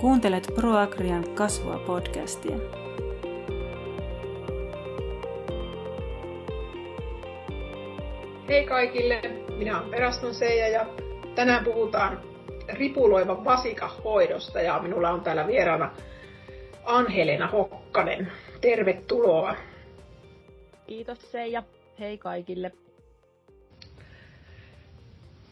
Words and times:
Kuuntelet 0.00 0.52
ProAgrian 0.54 1.34
kasvua 1.34 1.78
podcastia. 1.86 2.56
Hei 8.48 8.66
kaikille, 8.66 9.20
minä 9.56 9.78
olen 9.78 9.90
Peraston 9.90 10.34
Seija 10.34 10.68
ja 10.68 10.86
tänään 11.34 11.64
puhutaan 11.64 12.20
ripuloivan 12.68 13.44
vasikahoidosta 13.44 14.60
ja 14.60 14.78
minulla 14.78 15.10
on 15.10 15.20
täällä 15.20 15.46
vieraana 15.46 15.94
Anhelena 16.84 17.46
Hokkanen. 17.46 18.32
Tervetuloa. 18.60 19.56
Kiitos 20.86 21.32
Seija. 21.32 21.62
Hei 22.00 22.18
kaikille. 22.18 22.72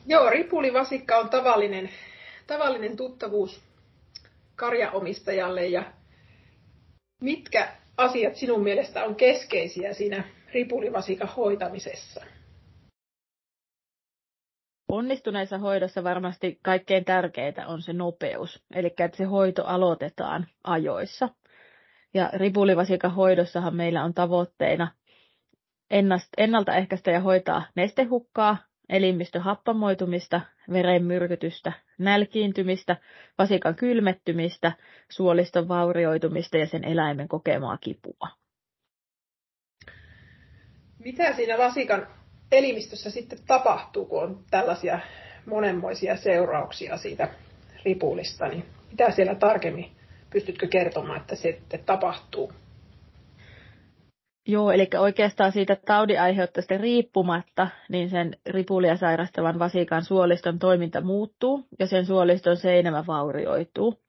Joo, 0.06 0.30
ripulivasikka 0.30 1.16
on 1.16 1.28
tavallinen, 1.28 1.90
tavallinen 2.46 2.96
tuttavuus 2.96 3.65
karjaomistajalle 4.56 5.66
ja 5.66 5.92
mitkä 7.20 7.68
asiat 7.96 8.36
sinun 8.36 8.62
mielestä 8.62 9.04
on 9.04 9.14
keskeisiä 9.14 9.94
siinä 9.94 10.24
ripulivasikan 10.54 11.28
hoitamisessa? 11.36 12.24
Onnistuneessa 14.88 15.58
hoidossa 15.58 16.04
varmasti 16.04 16.58
kaikkein 16.62 17.04
tärkeintä 17.04 17.66
on 17.66 17.82
se 17.82 17.92
nopeus, 17.92 18.64
eli 18.74 18.86
että 18.86 19.16
se 19.16 19.24
hoito 19.24 19.64
aloitetaan 19.64 20.46
ajoissa. 20.64 21.28
Ja 22.14 22.30
ripulivasikan 22.32 23.14
hoidossahan 23.14 23.76
meillä 23.76 24.04
on 24.04 24.14
tavoitteena 24.14 24.92
ennaltaehkäistä 26.38 27.10
ja 27.10 27.20
hoitaa 27.20 27.66
nestehukkaa, 27.74 28.56
elimistön 28.88 29.42
happamoitumista, 29.42 30.40
verenmyrkytystä, 30.72 31.72
nälkiintymistä, 31.98 32.96
vasikan 33.38 33.74
kylmettymistä, 33.74 34.72
suoliston 35.08 35.68
vaurioitumista 35.68 36.56
ja 36.56 36.66
sen 36.66 36.84
eläimen 36.84 37.28
kokemaa 37.28 37.76
kipua. 37.76 38.28
Mitä 40.98 41.32
siinä 41.32 41.58
vasikan 41.58 42.06
elimistössä 42.52 43.10
sitten 43.10 43.38
tapahtuu, 43.46 44.04
kun 44.04 44.22
on 44.22 44.44
tällaisia 44.50 45.00
monenmoisia 45.46 46.16
seurauksia 46.16 46.96
siitä 46.96 47.28
ripulista, 47.84 48.48
niin 48.48 48.64
mitä 48.90 49.10
siellä 49.10 49.34
tarkemmin 49.34 49.90
pystytkö 50.30 50.66
kertomaan, 50.66 51.20
että 51.20 51.36
se 51.36 51.60
tapahtuu? 51.86 52.52
Joo, 54.48 54.70
eli 54.70 54.88
oikeastaan 54.98 55.52
siitä 55.52 55.76
taudin 55.86 56.20
aiheuttajasta 56.20 56.78
riippumatta, 56.78 57.68
niin 57.88 58.10
sen 58.10 58.36
ripulia 58.46 58.96
sairastavan 58.96 59.58
vasikan 59.58 60.04
suoliston 60.04 60.58
toiminta 60.58 61.00
muuttuu 61.00 61.66
ja 61.78 61.86
sen 61.86 62.06
suoliston 62.06 62.56
seinämä 62.56 63.04
vaurioituu. 63.06 64.02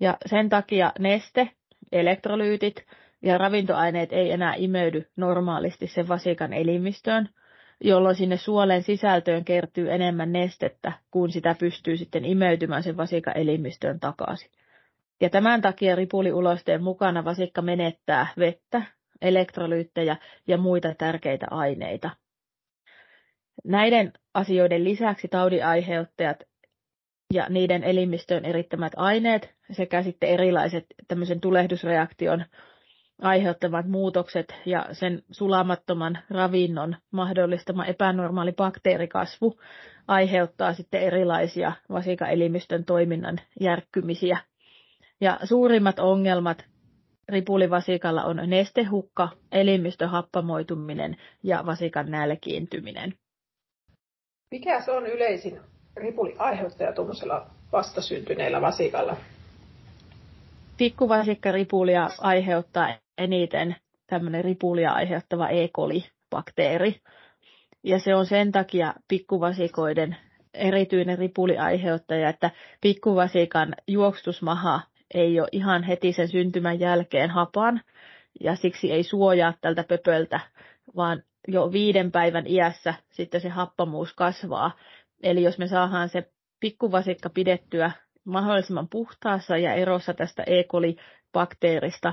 Ja 0.00 0.16
sen 0.26 0.48
takia 0.48 0.92
neste, 0.98 1.48
elektrolyytit 1.92 2.86
ja 3.22 3.38
ravintoaineet 3.38 4.12
ei 4.12 4.30
enää 4.32 4.54
imeydy 4.56 5.08
normaalisti 5.16 5.86
sen 5.86 6.08
vasikan 6.08 6.52
elimistöön, 6.52 7.28
jolloin 7.80 8.16
sinne 8.16 8.36
suolen 8.36 8.82
sisältöön 8.82 9.44
kertyy 9.44 9.92
enemmän 9.92 10.32
nestettä, 10.32 10.92
kuin 11.10 11.30
sitä 11.30 11.56
pystyy 11.58 11.96
sitten 11.96 12.24
imeytymään 12.24 12.82
sen 12.82 12.96
vasikan 12.96 13.36
elimistöön 13.36 14.00
takaisin. 14.00 14.50
Ja 15.20 15.30
tämän 15.30 15.62
takia 15.62 15.96
ripuliulosteen 15.96 16.82
mukana 16.82 17.24
vasikka 17.24 17.62
menettää 17.62 18.26
vettä, 18.38 18.82
elektrolyyttejä 19.24 20.16
ja 20.46 20.58
muita 20.58 20.94
tärkeitä 20.94 21.46
aineita. 21.50 22.10
Näiden 23.64 24.12
asioiden 24.34 24.84
lisäksi 24.84 25.28
taudiaiheuttajat 25.28 26.42
ja 27.34 27.46
niiden 27.48 27.84
elimistöön 27.84 28.44
erittämät 28.44 28.92
aineet 28.96 29.54
sekä 29.72 30.02
sitten 30.02 30.28
erilaiset 30.28 30.86
tämmöisen 31.08 31.40
tulehdusreaktion 31.40 32.44
aiheuttamat 33.22 33.86
muutokset 33.88 34.54
ja 34.66 34.86
sen 34.92 35.22
sulamattoman 35.30 36.18
ravinnon 36.30 36.96
mahdollistama 37.10 37.84
epänormaali 37.84 38.52
bakteerikasvu 38.52 39.60
aiheuttaa 40.08 40.72
sitten 40.72 41.02
erilaisia 41.02 41.72
vasikaelimistön 41.90 42.84
toiminnan 42.84 43.40
järkkymisiä. 43.60 44.38
Ja 45.20 45.38
suurimmat 45.44 45.98
ongelmat 45.98 46.64
ripulivasikalla 47.28 48.24
on 48.24 48.40
nestehukka, 48.46 49.28
elimistön 49.52 50.08
happamoituminen 50.08 51.16
ja 51.42 51.66
vasikan 51.66 52.10
nälkiintyminen. 52.10 53.14
Mikä 54.50 54.80
se 54.80 54.90
on 54.90 55.06
yleisin 55.06 55.60
ripuliaiheuttaja 55.96 56.92
tuollaisella 56.92 57.46
vastasyntyneellä 57.72 58.60
vasikalla? 58.60 59.16
Pikkuvasikka-ripulia 60.76 62.08
aiheuttaa 62.20 62.94
eniten 63.18 63.76
tämmöinen 64.06 64.44
ripulia 64.44 64.92
aiheuttava 64.92 65.48
E. 65.48 65.68
coli-bakteeri. 65.68 67.00
Ja 67.82 67.98
se 67.98 68.14
on 68.14 68.26
sen 68.26 68.52
takia 68.52 68.94
pikkuvasikoiden 69.08 70.16
erityinen 70.54 71.18
ripuliaiheuttaja, 71.18 72.28
että 72.28 72.50
pikkuvasikan 72.80 73.74
juokstusmaha 73.86 74.80
ei 75.14 75.40
ole 75.40 75.48
ihan 75.52 75.82
heti 75.82 76.12
sen 76.12 76.28
syntymän 76.28 76.80
jälkeen 76.80 77.30
hapan 77.30 77.80
ja 78.40 78.56
siksi 78.56 78.92
ei 78.92 79.02
suojaa 79.02 79.54
tältä 79.60 79.84
pöpöltä, 79.88 80.40
vaan 80.96 81.22
jo 81.48 81.72
viiden 81.72 82.12
päivän 82.12 82.46
iässä 82.46 82.94
sitten 83.10 83.40
se 83.40 83.48
happamuus 83.48 84.12
kasvaa. 84.12 84.70
Eli 85.22 85.42
jos 85.42 85.58
me 85.58 85.66
saadaan 85.66 86.08
se 86.08 86.30
pikkuvasikka 86.60 87.30
pidettyä 87.30 87.90
mahdollisimman 88.24 88.88
puhtaassa 88.88 89.56
ja 89.56 89.74
erossa 89.74 90.14
tästä 90.14 90.42
E. 90.46 90.62
coli-bakteerista 90.64 92.12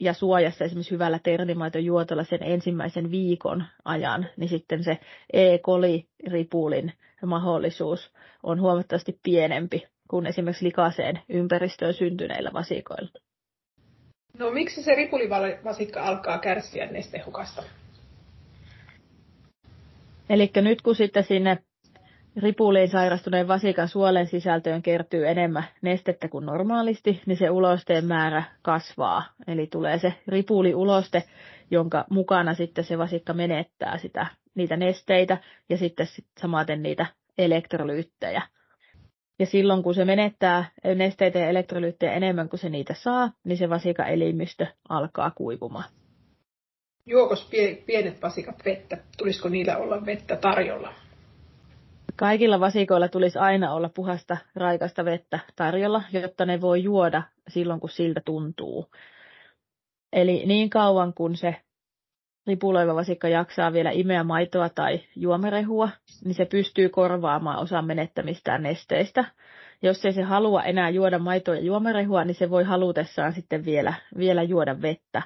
ja 0.00 0.12
suojassa 0.12 0.64
esimerkiksi 0.64 0.90
hyvällä 0.90 1.18
ternimaitojuotolla 1.18 2.24
sen 2.24 2.42
ensimmäisen 2.42 3.10
viikon 3.10 3.64
ajan, 3.84 4.26
niin 4.36 4.48
sitten 4.48 4.84
se 4.84 4.98
E. 5.32 5.58
coli-ripulin 5.58 6.92
mahdollisuus 7.26 8.12
on 8.42 8.60
huomattavasti 8.60 9.20
pienempi 9.22 9.86
kuin 10.10 10.26
esimerkiksi 10.26 10.64
likaiseen 10.64 11.20
ympäristöön 11.28 11.94
syntyneillä 11.94 12.50
vasikoilla. 12.52 13.10
No 14.38 14.50
miksi 14.50 14.82
se 14.82 14.94
ripulivasikka 14.94 16.02
alkaa 16.02 16.38
kärsiä 16.38 16.86
nestehukasta? 16.86 17.62
Eli 20.30 20.50
nyt 20.62 20.82
kun 20.82 20.94
sitten 20.94 21.24
sinne 21.24 21.58
ripuliin 22.36 22.88
sairastuneen 22.88 23.48
vasikan 23.48 23.88
suolen 23.88 24.26
sisältöön 24.26 24.82
kertyy 24.82 25.28
enemmän 25.28 25.64
nestettä 25.82 26.28
kuin 26.28 26.46
normaalisti, 26.46 27.22
niin 27.26 27.36
se 27.36 27.50
ulosteen 27.50 28.04
määrä 28.04 28.42
kasvaa. 28.62 29.22
Eli 29.46 29.66
tulee 29.66 29.98
se 29.98 30.14
ripuliuloste, 30.28 31.22
jonka 31.70 32.04
mukana 32.10 32.54
sitten 32.54 32.84
se 32.84 32.98
vasikka 32.98 33.32
menettää 33.32 33.98
sitä, 33.98 34.26
niitä 34.54 34.76
nesteitä 34.76 35.38
ja 35.68 35.76
sitten 35.76 36.06
sit 36.06 36.26
samaten 36.40 36.82
niitä 36.82 37.06
elektrolyyttejä. 37.38 38.42
Ja 39.40 39.46
silloin 39.46 39.82
kun 39.82 39.94
se 39.94 40.04
menettää 40.04 40.64
nesteitä 40.94 41.38
ja 41.38 41.48
elektrolyyttejä 41.48 42.12
enemmän 42.12 42.48
kuin 42.48 42.60
se 42.60 42.68
niitä 42.68 42.94
saa, 42.94 43.32
niin 43.44 43.58
se 43.58 43.70
vasikaelimistö 43.70 44.66
alkaa 44.88 45.30
kuivumaan. 45.30 45.84
Juokos 47.06 47.50
pienet 47.86 48.22
vasikat 48.22 48.64
vettä? 48.64 48.98
Tulisiko 49.18 49.48
niillä 49.48 49.76
olla 49.76 50.06
vettä 50.06 50.36
tarjolla? 50.36 50.92
Kaikilla 52.16 52.60
vasikoilla 52.60 53.08
tulisi 53.08 53.38
aina 53.38 53.74
olla 53.74 53.88
puhasta, 53.88 54.36
raikasta 54.54 55.04
vettä 55.04 55.38
tarjolla, 55.56 56.02
jotta 56.12 56.46
ne 56.46 56.60
voi 56.60 56.82
juoda 56.82 57.22
silloin, 57.48 57.80
kun 57.80 57.90
siltä 57.90 58.20
tuntuu. 58.24 58.90
Eli 60.12 60.42
niin 60.46 60.70
kauan 60.70 61.14
kun 61.14 61.36
se 61.36 61.56
ripuloiva 62.50 62.94
vasikka 62.94 63.28
jaksaa 63.28 63.72
vielä 63.72 63.90
imeä 63.90 64.24
maitoa 64.24 64.68
tai 64.68 65.00
juomerehua, 65.16 65.88
niin 66.24 66.34
se 66.34 66.44
pystyy 66.44 66.88
korvaamaan 66.88 67.58
osan 67.58 67.86
menettämistään 67.86 68.62
nesteistä. 68.62 69.24
Jos 69.82 70.04
ei 70.04 70.12
se 70.12 70.22
halua 70.22 70.62
enää 70.62 70.90
juoda 70.90 71.18
maitoa 71.18 71.54
ja 71.54 71.60
juomerehua, 71.60 72.24
niin 72.24 72.34
se 72.34 72.50
voi 72.50 72.64
halutessaan 72.64 73.32
sitten 73.32 73.64
vielä, 73.64 73.94
vielä 74.18 74.42
juoda 74.42 74.82
vettä, 74.82 75.22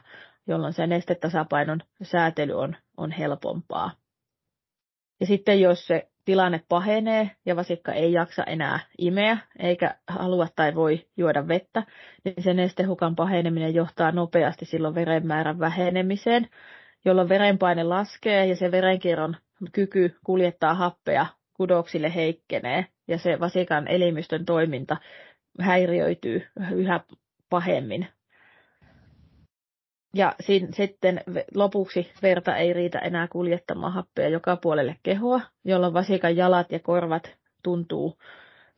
jolloin 0.47 0.73
se 0.73 0.87
nestetasapainon 0.87 1.81
säätely 2.03 2.53
on, 2.53 2.77
on 2.97 3.11
helpompaa. 3.11 3.91
Ja 5.21 5.27
sitten 5.27 5.61
jos 5.61 5.87
se 5.87 6.09
tilanne 6.25 6.61
pahenee 6.69 7.31
ja 7.47 7.57
vasikka 7.57 7.93
ei 7.93 8.13
jaksa 8.13 8.45
enää 8.45 8.81
imeä 8.99 9.39
eikä 9.59 9.95
halua 10.09 10.49
tai 10.57 10.75
voi 10.75 11.07
juoda 11.17 11.49
vettä, 11.49 11.83
niin 12.25 12.43
se 12.43 12.55
nestehukan 12.55 13.17
paheneminen 13.17 13.75
johtaa 13.75 14.13
nopeasti 14.13 14.65
silloin 14.65 14.95
verenmäärän 14.95 15.59
vähenemiseen, 15.59 16.49
jolloin 17.05 17.29
verenpaine 17.29 17.83
laskee 17.85 18.47
ja 18.47 18.57
se 18.57 18.71
verenkierron 18.71 19.37
kyky 19.73 20.17
kuljettaa 20.25 20.75
happea 20.75 21.27
kudoksille 21.55 22.15
heikkenee 22.15 22.87
ja 23.09 23.19
se 23.19 23.41
vasikan 23.41 23.89
elimistön 23.89 24.45
toiminta 24.45 24.97
häiriöityy 25.61 26.47
yhä 26.75 27.01
pahemmin. 27.51 28.07
Ja 30.15 30.35
sitten 30.71 31.21
lopuksi 31.55 32.13
verta 32.23 32.57
ei 32.57 32.73
riitä 32.73 32.99
enää 32.99 33.29
kuljettamaan 33.29 33.93
happea 33.93 34.29
joka 34.29 34.57
puolelle 34.57 34.97
kehoa, 35.03 35.41
jolloin 35.65 35.95
vasikan 35.95 36.37
jalat 36.37 36.73
ja 36.73 36.79
korvat 36.79 37.37
tuntuu 37.63 38.19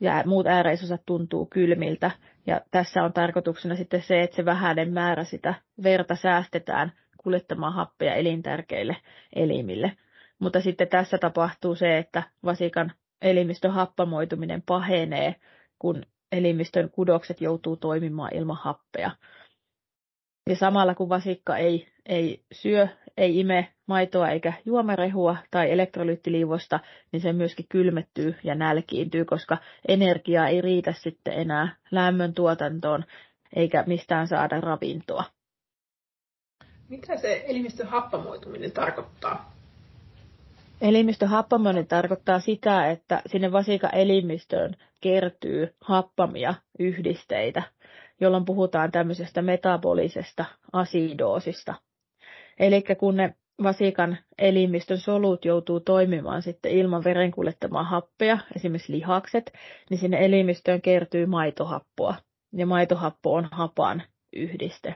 ja 0.00 0.22
muut 0.26 0.46
ääreisosat 0.46 1.02
tuntuu 1.06 1.46
kylmiltä. 1.46 2.10
Ja 2.46 2.60
tässä 2.70 3.02
on 3.02 3.12
tarkoituksena 3.12 3.76
sitten 3.76 4.02
se, 4.02 4.22
että 4.22 4.36
se 4.36 4.44
vähäinen 4.44 4.92
määrä 4.92 5.24
sitä 5.24 5.54
verta 5.82 6.16
säästetään 6.16 6.92
kuljettamaan 7.26 7.72
happea 7.72 8.14
elintärkeille 8.14 8.96
elimille. 9.36 9.92
Mutta 10.38 10.60
sitten 10.60 10.88
tässä 10.88 11.18
tapahtuu 11.18 11.74
se, 11.74 11.98
että 11.98 12.22
vasikan 12.44 12.92
elimistön 13.22 13.70
happamoituminen 13.70 14.62
pahenee, 14.62 15.34
kun 15.78 16.02
elimistön 16.32 16.90
kudokset 16.90 17.40
joutuu 17.40 17.76
toimimaan 17.76 18.34
ilman 18.34 18.56
happea. 18.60 19.10
Ja 20.50 20.56
samalla 20.56 20.94
kun 20.94 21.08
vasikka 21.08 21.56
ei, 21.56 21.88
ei 22.06 22.42
syö, 22.52 22.88
ei 23.16 23.40
ime 23.40 23.68
maitoa 23.86 24.28
eikä 24.28 24.52
juomarehua 24.64 25.36
tai 25.50 25.70
elektrolyyttiliivosta, 25.72 26.80
niin 27.12 27.20
se 27.20 27.32
myöskin 27.32 27.66
kylmettyy 27.68 28.34
ja 28.44 28.54
nälkiintyy, 28.54 29.24
koska 29.24 29.58
energiaa 29.88 30.48
ei 30.48 30.60
riitä 30.60 30.92
sitten 30.92 31.34
enää 31.34 31.76
lämmön 31.90 32.34
tuotantoon 32.34 33.04
eikä 33.56 33.84
mistään 33.86 34.28
saada 34.28 34.60
ravintoa. 34.60 35.35
Mitä 36.88 37.16
se 37.16 37.44
elimistön 37.46 37.86
happamoituminen 37.86 38.72
tarkoittaa? 38.72 39.52
Elimistön 40.80 41.28
happamointi 41.28 41.84
tarkoittaa 41.84 42.40
sitä, 42.40 42.90
että 42.90 43.22
sinne 43.26 43.52
vasika 43.52 43.88
elimistöön 43.88 44.76
kertyy 45.00 45.74
happamia 45.80 46.54
yhdisteitä, 46.78 47.62
jolloin 48.20 48.44
puhutaan 48.44 48.92
tämmöisestä 48.92 49.42
metabolisesta 49.42 50.44
asidoosista. 50.72 51.74
Eli 52.58 52.84
kun 52.98 53.16
ne 53.16 53.34
vasikan 53.62 54.18
elimistön 54.38 54.98
solut 54.98 55.44
joutuu 55.44 55.80
toimimaan 55.80 56.42
sitten 56.42 56.72
ilman 56.72 57.04
veren 57.04 57.30
kuljettamaa 57.30 57.84
happea, 57.84 58.38
esimerkiksi 58.56 58.92
lihakset, 58.92 59.52
niin 59.90 59.98
sinne 59.98 60.24
elimistöön 60.24 60.82
kertyy 60.82 61.26
maitohappoa. 61.26 62.14
Ja 62.52 62.66
maitohappo 62.66 63.34
on 63.34 63.48
hapan 63.52 64.02
yhdiste. 64.32 64.94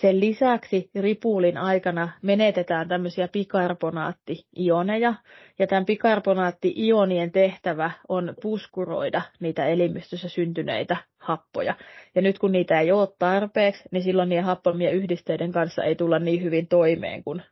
Sen 0.00 0.20
lisäksi 0.20 0.90
ripuulin 0.94 1.58
aikana 1.58 2.08
menetetään 2.22 2.88
tämmöisiä 2.88 3.28
pikarbonaatti-ioneja, 3.28 5.14
ja 5.58 5.66
tämän 5.66 5.86
pikarbonaatti-ionien 5.86 7.32
tehtävä 7.32 7.90
on 8.08 8.34
puskuroida 8.42 9.22
niitä 9.40 9.66
elimistössä 9.66 10.28
syntyneitä 10.28 10.96
happoja. 11.18 11.74
Ja 12.14 12.22
nyt 12.22 12.38
kun 12.38 12.52
niitä 12.52 12.80
ei 12.80 12.92
ole 12.92 13.08
tarpeeksi, 13.18 13.82
niin 13.90 14.02
silloin 14.02 14.28
niiden 14.28 14.44
happamia 14.44 14.90
yhdisteiden 14.90 15.52
kanssa 15.52 15.84
ei 15.84 15.94
tulla 15.94 16.18
niin 16.18 16.42
hyvin 16.42 16.68
toimeen 16.68 17.24
kuin 17.24 17.42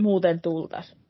muuten 0.00 0.40
tultaisiin. 0.40 1.01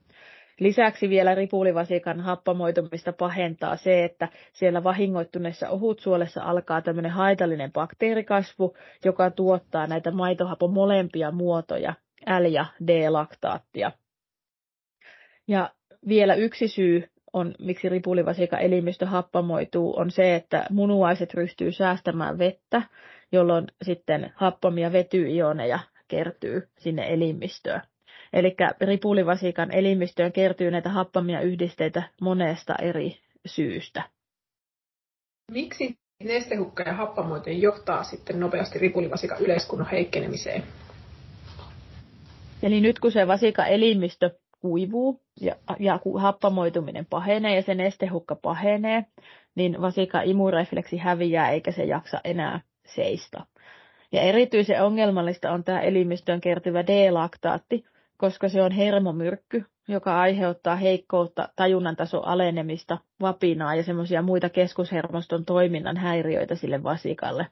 Lisäksi 0.63 1.09
vielä 1.09 1.35
ripulivasikan 1.35 2.21
happamoitumista 2.21 3.13
pahentaa 3.13 3.77
se, 3.77 4.05
että 4.05 4.29
siellä 4.53 4.85
vahingoittuneessa 4.85 5.69
ohutsuolessa 5.69 6.43
alkaa 6.43 6.83
tämmöinen 6.83 7.13
haitallinen 7.13 7.73
bakteerikasvu, 7.73 8.77
joka 9.05 9.31
tuottaa 9.31 9.87
näitä 9.87 10.11
maitohapon 10.11 10.73
molempia 10.73 11.31
muotoja, 11.31 11.95
L- 12.41 12.53
ja 12.53 12.67
D-laktaattia. 12.87 13.93
Ja 15.49 15.71
vielä 16.09 16.35
yksi 16.35 16.69
syy 16.69 17.09
on, 17.33 17.55
miksi 17.59 17.89
ripulivasika 17.89 18.59
elimistö 18.59 19.07
happamoituu, 19.07 19.99
on 19.99 20.11
se, 20.11 20.35
että 20.35 20.67
munuaiset 20.71 21.35
ryhtyy 21.35 21.73
säästämään 21.73 22.39
vettä, 22.39 22.83
jolloin 23.33 23.67
sitten 23.83 24.33
happamia 24.35 24.93
vetyioneja 24.93 25.79
kertyy 26.09 26.69
sinne 26.79 27.13
elimistöön. 27.13 27.83
Eli 28.33 28.57
ripulivasikan 28.81 29.71
elimistöön 29.71 30.33
kertyy 30.33 30.71
näitä 30.71 30.89
happamia 30.89 31.41
yhdisteitä 31.41 32.03
monesta 32.21 32.75
eri 32.83 33.19
syystä. 33.47 34.03
Miksi 35.51 35.99
nestehukka 36.25 36.83
ja 36.83 36.93
happamoiteen 36.93 37.63
johtaa 37.63 38.03
sitten 38.03 38.41
nopeasti 38.41 38.79
ripulivasikan 38.79 39.41
yleiskunnon 39.41 39.89
heikkenemiseen? 39.91 40.63
Eli 42.63 42.81
nyt 42.81 42.99
kun 42.99 43.13
se 43.13 43.27
vasika 43.27 43.67
elimistö 43.67 44.31
kuivuu 44.61 45.21
ja, 45.41 45.57
ja 45.79 46.01
happamoituminen 46.19 47.07
pahenee 47.07 47.57
ja 47.57 47.63
se 47.63 47.75
nestehukka 47.75 48.37
pahenee, 48.37 49.05
niin 49.55 49.81
vasika 49.81 50.23
imurefleksi 50.23 50.97
häviää 50.97 51.51
eikä 51.51 51.73
se 51.73 51.85
jaksa 51.85 52.21
enää 52.25 52.61
seistä. 52.87 53.41
Ja 54.13 54.21
erityisen 54.21 54.85
ongelmallista 54.85 55.53
on 55.53 55.65
tämä 55.65 55.81
elimistöön 55.81 56.41
kertyvä 56.41 56.87
D-laktaatti, 56.87 57.85
koska 58.23 58.49
se 58.49 58.63
on 58.63 58.73
hermomyrkky, 58.73 59.65
joka 59.89 60.21
aiheuttaa 60.21 60.77
heikkoutta, 60.77 61.49
tajunnan 61.57 61.97
tason 61.97 62.25
alenemista, 62.25 62.99
vapinaa 63.21 63.75
ja 63.75 63.83
semmoisia 63.83 64.23
muita 64.23 64.49
keskushermoston 64.49 65.45
toiminnan 65.45 65.97
häiriöitä 65.97 66.55
sille 66.55 66.83
vasikalle. 66.83 67.47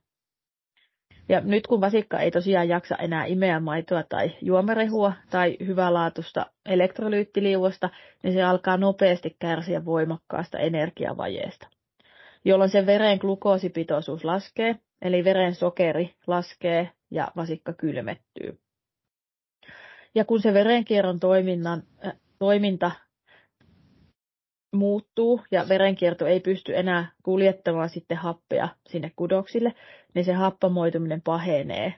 Ja 1.28 1.40
nyt 1.40 1.66
kun 1.66 1.80
vasikka 1.80 2.18
ei 2.20 2.30
tosiaan 2.30 2.68
jaksa 2.68 2.96
enää 2.96 3.24
imeä 3.24 3.60
maitoa 3.60 4.02
tai 4.02 4.30
juomarehua 4.42 5.12
tai 5.30 5.56
hyvälaatusta 5.66 6.46
elektrolyyttiliuosta, 6.66 7.90
niin 8.22 8.32
se 8.34 8.42
alkaa 8.42 8.76
nopeasti 8.76 9.36
kärsiä 9.38 9.84
voimakkaasta 9.84 10.58
energiavajeesta, 10.58 11.68
jolloin 12.44 12.70
sen 12.70 12.86
veren 12.86 13.18
glukoosipitoisuus 13.20 14.24
laskee, 14.24 14.76
eli 15.02 15.24
veren 15.24 15.54
sokeri 15.54 16.14
laskee 16.26 16.90
ja 17.10 17.28
vasikka 17.36 17.72
kylmettyy. 17.72 18.58
Ja 20.14 20.24
kun 20.24 20.40
se 20.40 20.54
verenkierron 20.54 21.20
toiminnan, 21.20 21.82
äh, 22.06 22.12
toiminta 22.38 22.90
muuttuu 24.72 25.40
ja 25.50 25.68
verenkierto 25.68 26.26
ei 26.26 26.40
pysty 26.40 26.76
enää 26.76 27.12
kuljettamaan 27.22 27.88
sitten 27.88 28.16
happea 28.16 28.68
sinne 28.88 29.12
kudoksille, 29.16 29.74
niin 30.14 30.24
se 30.24 30.32
happamoituminen 30.32 31.22
pahenee 31.22 31.94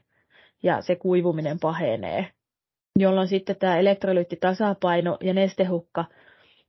ja 0.63 0.83
se 0.83 0.97
kuivuminen 0.97 1.59
pahenee, 1.61 2.33
jolloin 2.99 3.29
sitten 3.29 3.57
tämä 3.57 3.79
elektrolyyttitasapaino 3.79 5.19
ja 5.21 5.35
nestehukka 5.35 6.05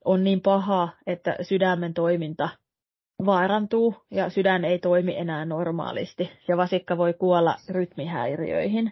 on 0.05 0.23
niin 0.23 0.41
paha, 0.41 0.89
että 1.07 1.35
sydämen 1.41 1.93
toiminta 1.93 2.49
vaarantuu 3.25 3.95
ja 4.11 4.29
sydän 4.29 4.65
ei 4.65 4.79
toimi 4.79 5.17
enää 5.17 5.45
normaalisti 5.45 6.31
ja 6.47 6.57
vasikka 6.57 6.97
voi 6.97 7.13
kuolla 7.13 7.55
rytmihäiriöihin. 7.69 8.91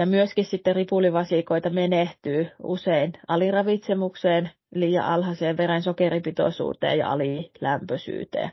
Ja 0.00 0.06
myöskin 0.06 0.44
sitten 0.44 0.76
ripulivasikoita 0.76 1.70
menehtyy 1.70 2.46
usein 2.62 3.12
aliravitsemukseen, 3.28 4.50
liian 4.74 5.04
alhaiseen 5.04 5.56
veren 5.56 5.82
sokeripitoisuuteen 5.82 6.98
ja 6.98 7.10
alilämpöisyyteen. 7.12 8.50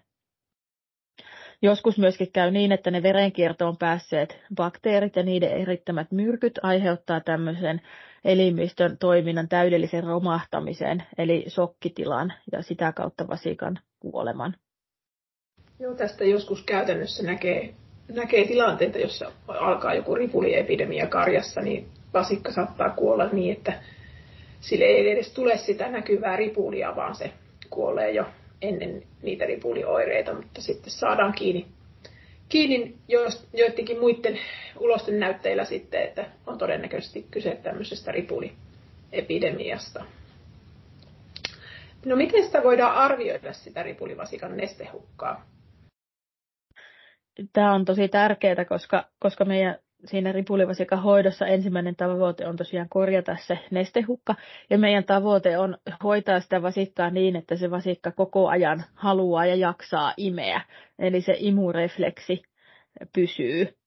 Joskus 1.61 1.97
myöskin 1.97 2.31
käy 2.31 2.51
niin, 2.51 2.71
että 2.71 2.91
ne 2.91 3.03
verenkiertoon 3.03 3.77
päässeet 3.77 4.39
bakteerit 4.55 5.15
ja 5.15 5.23
niiden 5.23 5.51
erittämät 5.51 6.11
myrkyt 6.11 6.59
aiheuttaa 6.63 7.19
tämmöisen 7.19 7.81
elimistön 8.25 8.97
toiminnan 8.97 9.49
täydellisen 9.49 10.03
romahtamisen, 10.03 11.03
eli 11.17 11.45
sokkitilan 11.47 12.33
ja 12.51 12.61
sitä 12.61 12.91
kautta 12.91 13.27
vasikan 13.27 13.79
kuoleman. 13.99 14.55
Joo, 15.79 15.93
tästä 15.93 16.23
joskus 16.25 16.63
käytännössä 16.63 17.23
näkee 17.23 17.73
näkee 18.09 18.47
tilanteita, 18.47 18.97
jossa 18.97 19.31
alkaa 19.47 19.93
joku 19.93 20.15
ripuliepidemia 20.15 21.07
karjassa, 21.07 21.61
niin 21.61 21.87
vasikka 22.13 22.51
saattaa 22.51 22.89
kuolla 22.89 23.29
niin, 23.31 23.57
että 23.57 23.73
sille 24.61 24.85
ei 24.85 25.11
edes 25.11 25.31
tule 25.33 25.57
sitä 25.57 25.89
näkyvää 25.89 26.35
ripulia, 26.35 26.95
vaan 26.95 27.15
se 27.15 27.31
kuolee 27.69 28.11
jo 28.11 28.25
ennen 28.61 29.03
niitä 29.21 29.45
ripulioireita, 29.45 30.33
mutta 30.33 30.61
sitten 30.61 30.91
saadaan 30.91 31.33
kiinni, 31.33 31.67
kiinni 32.49 32.95
joidenkin 33.53 33.99
muiden 33.99 34.39
ulosten 34.79 35.19
näytteillä 35.19 35.65
sitten, 35.65 36.03
että 36.03 36.25
on 36.47 36.57
todennäköisesti 36.57 37.25
kyse 37.31 37.59
tämmöisestä 37.63 38.11
ripuliepidemiasta. 38.11 40.05
No 42.05 42.15
miten 42.15 42.43
sitä 42.45 42.63
voidaan 42.63 42.95
arvioida 42.95 43.53
sitä 43.53 43.83
ripulivasikan 43.83 44.57
nestehukkaa? 44.57 45.45
Tämä 47.53 47.73
on 47.73 47.85
tosi 47.85 48.07
tärkeää, 48.07 48.65
koska, 48.65 49.05
koska 49.19 49.45
meidän 49.45 49.75
siinä 50.05 50.31
ripulivasikan 50.31 51.01
hoidossa 51.01 51.47
ensimmäinen 51.47 51.95
tavoite 51.95 52.47
on 52.47 52.55
tosiaan 52.55 52.89
korjata 52.89 53.37
se 53.39 53.59
nestehukka. 53.71 54.35
Ja 54.69 54.77
meidän 54.77 55.03
tavoite 55.03 55.57
on 55.57 55.77
hoitaa 56.03 56.39
sitä 56.39 56.61
vasikkaa 56.61 57.09
niin, 57.09 57.35
että 57.35 57.55
se 57.55 57.71
vasikka 57.71 58.11
koko 58.11 58.47
ajan 58.47 58.83
haluaa 58.93 59.45
ja 59.45 59.55
jaksaa 59.55 60.13
imeä. 60.17 60.61
Eli 60.99 61.21
se 61.21 61.35
imurefleksi 61.37 62.43
pysyy. 63.13 63.77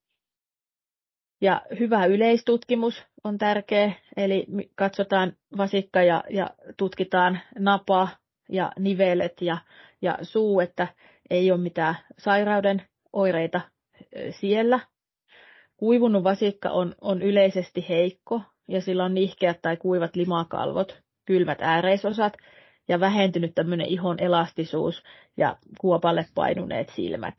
Ja 1.41 1.61
hyvä 1.79 2.05
yleistutkimus 2.05 3.05
on 3.23 3.37
tärkeä, 3.37 3.91
eli 4.17 4.45
katsotaan 4.75 5.33
vasikka 5.57 6.03
ja, 6.03 6.23
ja 6.29 6.49
tutkitaan 6.77 7.39
napa 7.59 8.07
ja 8.49 8.71
nivelet 8.79 9.41
ja, 9.41 9.57
ja 10.01 10.17
suu, 10.21 10.59
että 10.59 10.87
ei 11.29 11.51
ole 11.51 11.59
mitään 11.59 11.95
sairauden 12.17 12.81
oireita 13.13 13.61
siellä. 14.29 14.79
Kuivunut 15.77 16.23
vasikka 16.23 16.69
on, 16.69 16.95
on 17.01 17.21
yleisesti 17.21 17.85
heikko 17.89 18.41
ja 18.67 18.81
sillä 18.81 19.05
on 19.05 19.13
nihkeät 19.13 19.61
tai 19.61 19.77
kuivat 19.77 20.15
limakalvot, 20.15 21.01
kylmät 21.25 21.57
ääreisosat 21.61 22.37
ja 22.87 22.99
vähentynyt 22.99 23.55
tämmöinen 23.55 23.87
ihon 23.87 24.19
elastisuus 24.19 25.03
ja 25.37 25.57
kuopalle 25.79 26.25
painuneet 26.35 26.89
silmät. 26.89 27.35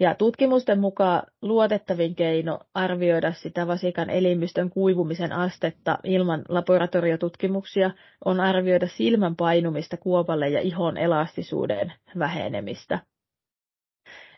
Ja 0.00 0.14
tutkimusten 0.14 0.80
mukaan 0.80 1.22
luotettavin 1.42 2.14
keino 2.14 2.60
arvioida 2.74 3.32
sitä 3.32 3.66
vasikan 3.66 4.10
elimistön 4.10 4.70
kuivumisen 4.70 5.32
astetta 5.32 5.98
ilman 6.04 6.44
laboratoriotutkimuksia 6.48 7.90
on 8.24 8.40
arvioida 8.40 8.86
silmän 8.86 9.36
painumista 9.36 9.96
kuopalle 9.96 10.48
ja 10.48 10.60
ihon 10.60 10.96
elastisuuden 10.96 11.92
vähenemistä. 12.18 12.98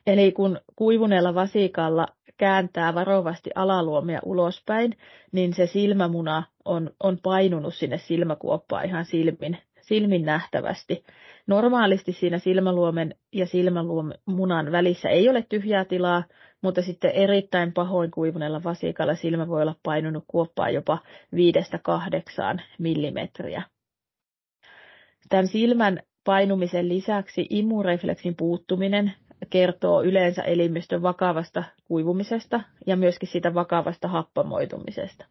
Eli 0.07 0.33
kun 0.33 0.61
kuivuneella 0.77 1.35
vasikalla 1.35 2.07
kääntää 2.37 2.95
varovasti 2.95 3.51
alaluomia 3.55 4.21
ulospäin, 4.25 4.97
niin 5.33 5.55
se 5.55 5.67
silmämuna 5.67 6.43
on, 6.65 6.91
on 7.01 7.19
painunut 7.23 7.75
sinne 7.75 7.99
silmäkuoppaan 7.99 8.85
ihan 8.87 9.05
silmin, 9.05 9.59
silmin 9.81 10.25
nähtävästi. 10.25 11.05
Normaalisti 11.47 12.13
siinä 12.13 12.39
silmäluomen 12.39 13.15
ja 13.33 13.47
silmämunan 13.47 14.73
välissä 14.73 15.09
ei 15.09 15.29
ole 15.29 15.47
tyhjää 15.49 15.85
tilaa, 15.85 16.25
mutta 16.63 16.83
sitten 16.83 17.11
erittäin 17.11 17.73
pahoin 17.73 18.11
kuivuneella 18.11 18.65
vasikalla 18.65 19.15
silmä 19.15 19.49
voi 19.49 19.63
olla 19.63 19.75
painunut 19.83 20.25
kuoppaa 20.27 20.71
jopa 20.71 20.99
5-8 22.57 22.61
millimetriä. 22.79 23.63
Tämän 25.29 25.47
silmän 25.47 26.03
painumisen 26.25 26.89
lisäksi 26.89 27.47
imurefleksin 27.51 28.37
puuttuminen 28.37 29.13
kertoo 29.51 30.03
yleensä 30.03 30.43
elimistön 30.43 31.03
vakavasta 31.03 31.65
kuivumisesta 31.85 32.61
ja 32.87 32.97
myöskin 32.97 33.29
siitä 33.29 33.55
vakavasta 33.55 34.09
happamoitumisesta. 34.09 35.25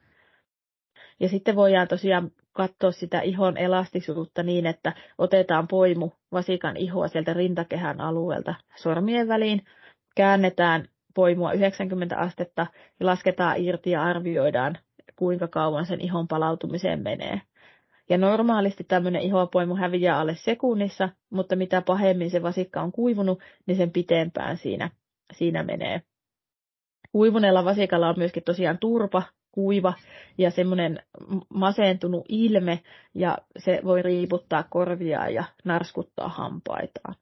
Ja 1.19 1.29
sitten 1.29 1.55
voidaan 1.55 1.87
tosiaan 1.87 2.31
katsoa 2.53 2.91
sitä 2.91 3.21
ihon 3.21 3.57
elastisuutta 3.57 4.43
niin, 4.43 4.65
että 4.65 4.93
otetaan 5.17 5.67
poimu 5.67 6.09
vasikan 6.31 6.77
ihoa 6.77 7.07
sieltä 7.07 7.33
rintakehän 7.33 8.01
alueelta 8.01 8.55
sormien 8.75 9.27
väliin, 9.27 9.65
käännetään 10.15 10.87
poimua 11.13 11.53
90 11.53 12.17
astetta 12.17 12.67
ja 12.99 13.05
lasketaan 13.05 13.57
irti 13.57 13.91
ja 13.91 14.03
arvioidaan, 14.03 14.77
kuinka 15.15 15.47
kauan 15.47 15.85
sen 15.85 16.01
ihon 16.01 16.27
palautumiseen 16.27 17.01
menee. 17.01 17.41
Ja 18.09 18.17
normaalisti 18.17 18.83
tämmöinen 18.83 19.21
ihopoimu 19.21 19.75
häviää 19.75 20.19
alle 20.19 20.35
sekunnissa, 20.35 21.09
mutta 21.29 21.55
mitä 21.55 21.81
pahemmin 21.81 22.29
se 22.29 22.41
vasikka 22.41 22.81
on 22.81 22.91
kuivunut, 22.91 23.39
niin 23.65 23.77
sen 23.77 23.91
pitempään 23.91 24.57
siinä, 24.57 24.89
siinä 25.33 25.63
menee. 25.63 26.01
Kuivuneella 27.11 27.65
vasikalla 27.65 28.09
on 28.09 28.15
myöskin 28.17 28.43
tosiaan 28.43 28.77
turpa, 28.77 29.23
kuiva 29.51 29.93
ja 30.37 30.51
semmoinen 30.51 30.99
masentunut 31.49 32.25
ilme, 32.29 32.79
ja 33.13 33.37
se 33.57 33.81
voi 33.83 34.01
riiputtaa 34.01 34.63
korvia 34.63 35.29
ja 35.29 35.43
narskuttaa 35.65 36.29
hampaitaan. 36.29 37.15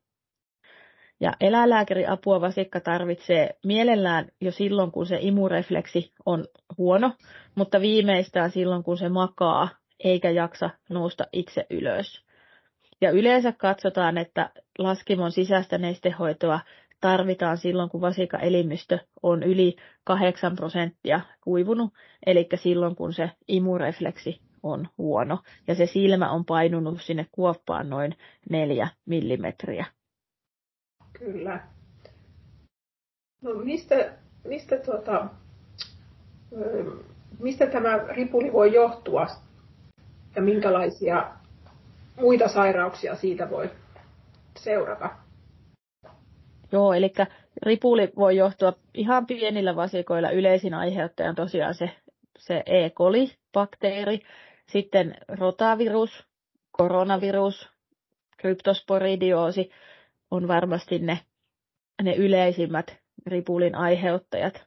Ja 1.20 1.34
eläinlääkäriapua 1.42 2.42
vasikka 2.42 2.80
tarvitsee 2.80 3.50
mielellään 3.66 4.28
jo 4.42 4.52
silloin, 4.52 4.92
kun 4.92 5.06
se 5.06 5.18
imurefleksi 5.22 6.12
on 6.25 6.46
huono, 6.78 7.12
mutta 7.56 7.82
viimeistään 7.82 8.52
silloin, 8.52 8.84
kun 8.84 8.98
se 8.98 9.10
makaa 9.10 9.70
eikä 10.03 10.29
jaksa 10.29 10.69
nousta 10.89 11.25
itse 11.33 11.65
ylös. 11.69 12.24
Ja 13.01 13.12
yleensä 13.12 13.51
katsotaan, 13.51 14.17
että 14.17 14.50
laskimon 14.77 15.31
sisäistä 15.31 15.77
nestehoitoa 15.77 16.60
tarvitaan 17.01 17.57
silloin, 17.57 17.89
kun 17.89 18.01
vasikaelimistö 18.01 19.00
on 19.24 19.43
yli 19.43 19.75
8 20.03 20.55
prosenttia 20.55 21.22
kuivunut, 21.41 21.93
eli 22.25 22.48
silloin, 22.55 22.95
kun 22.95 23.13
se 23.13 23.31
imurefleksi 23.48 24.41
on 24.63 24.88
huono 24.98 25.39
ja 25.67 25.75
se 25.75 25.86
silmä 25.86 26.31
on 26.31 26.45
painunut 26.45 27.01
sinne 27.01 27.25
kuoppaan 27.31 27.89
noin 27.89 28.15
4 28.50 28.88
millimetriä. 29.05 29.86
Kyllä. 31.19 31.60
No 33.41 33.53
mistä, 33.53 34.13
mistä, 34.43 34.77
tuota, 34.77 35.27
mistä 37.39 37.65
tämä 37.67 37.98
ripuli 38.10 38.53
voi 38.53 38.74
johtua 38.74 39.27
ja 40.36 40.42
minkälaisia 40.42 41.32
muita 42.22 42.48
sairauksia 42.48 43.16
siitä 43.16 43.50
voi 43.50 43.70
seurata? 44.58 45.10
Joo, 46.72 46.94
eli 46.94 47.13
ripuli 47.62 48.12
voi 48.16 48.36
johtua 48.36 48.74
ihan 48.94 49.25
pienillä 49.25 49.75
vasikoilla. 49.75 50.30
Yleisin 50.30 50.74
aiheuttaja 50.74 51.30
on 51.30 51.36
tosiaan 51.36 51.75
se, 51.75 51.90
se 52.40 52.63
E. 52.66 52.90
coli-bakteeri, 52.90 54.20
sitten 54.68 55.16
rotavirus, 55.28 56.28
koronavirus, 56.72 57.70
kryptosporidioosi 58.38 59.70
on 60.32 60.48
varmasti 60.48 61.00
ne, 61.00 61.20
ne 62.04 62.16
yleisimmät 62.16 62.98
ripulin 63.25 63.75
aiheuttajat. 63.75 64.66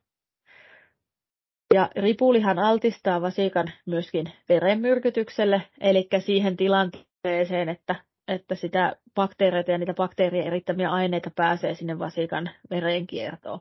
Ja 1.74 1.90
ripulihan 1.96 2.58
altistaa 2.58 3.22
vasikan 3.22 3.70
myöskin 3.86 4.32
verenmyrkytykselle, 4.48 5.62
eli 5.80 6.08
siihen 6.18 6.56
tilanteeseen, 6.56 7.68
että, 7.68 7.94
että 8.28 8.54
sitä 8.54 8.96
bakteereita 9.14 9.70
ja 9.70 9.78
niitä 9.78 9.94
bakteerien 9.94 10.46
erittämiä 10.46 10.90
aineita 10.90 11.30
pääsee 11.36 11.74
sinne 11.74 11.98
vasikan 11.98 12.50
verenkiertoon. 12.70 13.60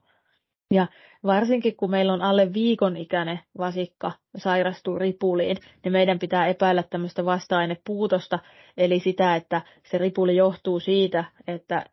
Ja 0.72 0.88
varsinkin 1.24 1.76
kun 1.76 1.92
meillä 1.92 2.14
on 2.14 2.22
alle 2.22 2.54
viikon 2.54 2.98
ikäinen 2.98 3.40
vasikka 3.58 4.12
sairastuu 4.38 5.00
ripuliin, 5.00 5.58
niin 5.84 5.92
meidän 5.92 6.20
pitää 6.20 6.48
epäillä 6.48 6.84
tämmöistä 6.84 7.26
vasta-ainepuutosta, 7.26 8.40
eli 8.78 9.00
sitä, 9.00 9.36
että 9.36 9.62
se 9.84 9.98
ripuli 9.98 10.36
johtuu 10.36 10.80
siitä, 10.80 11.26
että 11.48 11.86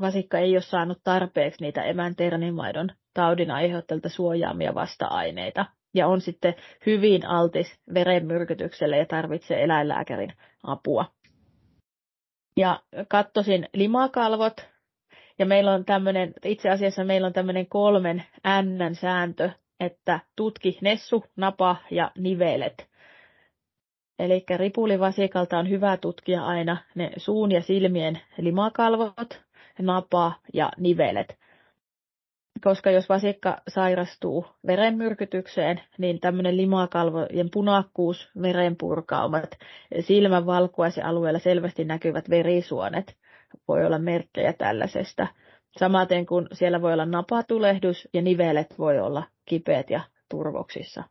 vasikka 0.00 0.38
ei 0.38 0.54
ole 0.54 0.60
saanut 0.60 0.98
tarpeeksi 1.04 1.64
niitä 1.64 1.82
emän 1.82 2.16
ternimaidon 2.16 2.90
taudin 3.14 3.50
aiheuttajilta 3.50 4.08
suojaamia 4.08 4.74
vasta-aineita 4.74 5.66
ja 5.94 6.06
on 6.06 6.20
sitten 6.20 6.54
hyvin 6.86 7.26
altis 7.26 7.80
verenmyrkytykselle 7.94 8.96
ja 8.96 9.06
tarvitsee 9.06 9.62
eläinlääkärin 9.62 10.32
apua. 10.62 11.04
Ja 12.56 12.80
kattosin 13.08 13.68
limakalvot 13.72 14.72
ja 15.38 15.46
meillä 15.46 15.72
on 15.72 15.84
tämmöinen, 15.84 16.34
itse 16.44 16.70
asiassa 16.70 17.04
meillä 17.04 17.26
on 17.26 17.32
tämmöinen 17.32 17.66
kolmen 17.66 18.24
N 18.62 18.94
sääntö, 18.94 19.50
että 19.80 20.20
tutki 20.36 20.78
nessu, 20.80 21.24
napa 21.36 21.76
ja 21.90 22.10
nivelet. 22.18 22.88
Eli 24.18 24.44
ripulivasikalta 24.56 25.58
on 25.58 25.70
hyvä 25.70 25.96
tutkia 25.96 26.44
aina 26.44 26.76
ne 26.94 27.10
suun 27.16 27.52
ja 27.52 27.62
silmien 27.62 28.20
limakalvot, 28.38 29.42
napa 29.78 30.32
ja 30.54 30.70
nivelet. 30.76 31.38
Koska 32.64 32.90
jos 32.90 33.08
vasikka 33.08 33.62
sairastuu 33.68 34.46
verenmyrkytykseen, 34.66 35.80
niin 35.98 36.20
tämmöinen 36.20 36.56
limakalvojen 36.56 37.50
punakkuus, 37.52 38.30
verenpurkaumat, 38.42 39.50
silmän 40.00 40.46
valkuaisen 40.46 41.04
alueella 41.06 41.38
selvästi 41.38 41.84
näkyvät 41.84 42.30
verisuonet 42.30 43.16
voi 43.68 43.86
olla 43.86 43.98
merkkejä 43.98 44.52
tällaisesta. 44.52 45.26
Samaten 45.78 46.26
kun 46.26 46.48
siellä 46.52 46.82
voi 46.82 46.92
olla 46.92 47.06
napatulehdus 47.06 48.08
ja 48.14 48.22
nivelet 48.22 48.78
voi 48.78 48.98
olla 48.98 49.22
kipeät 49.44 49.90
ja 49.90 50.00
turvoksissa. 50.28 51.04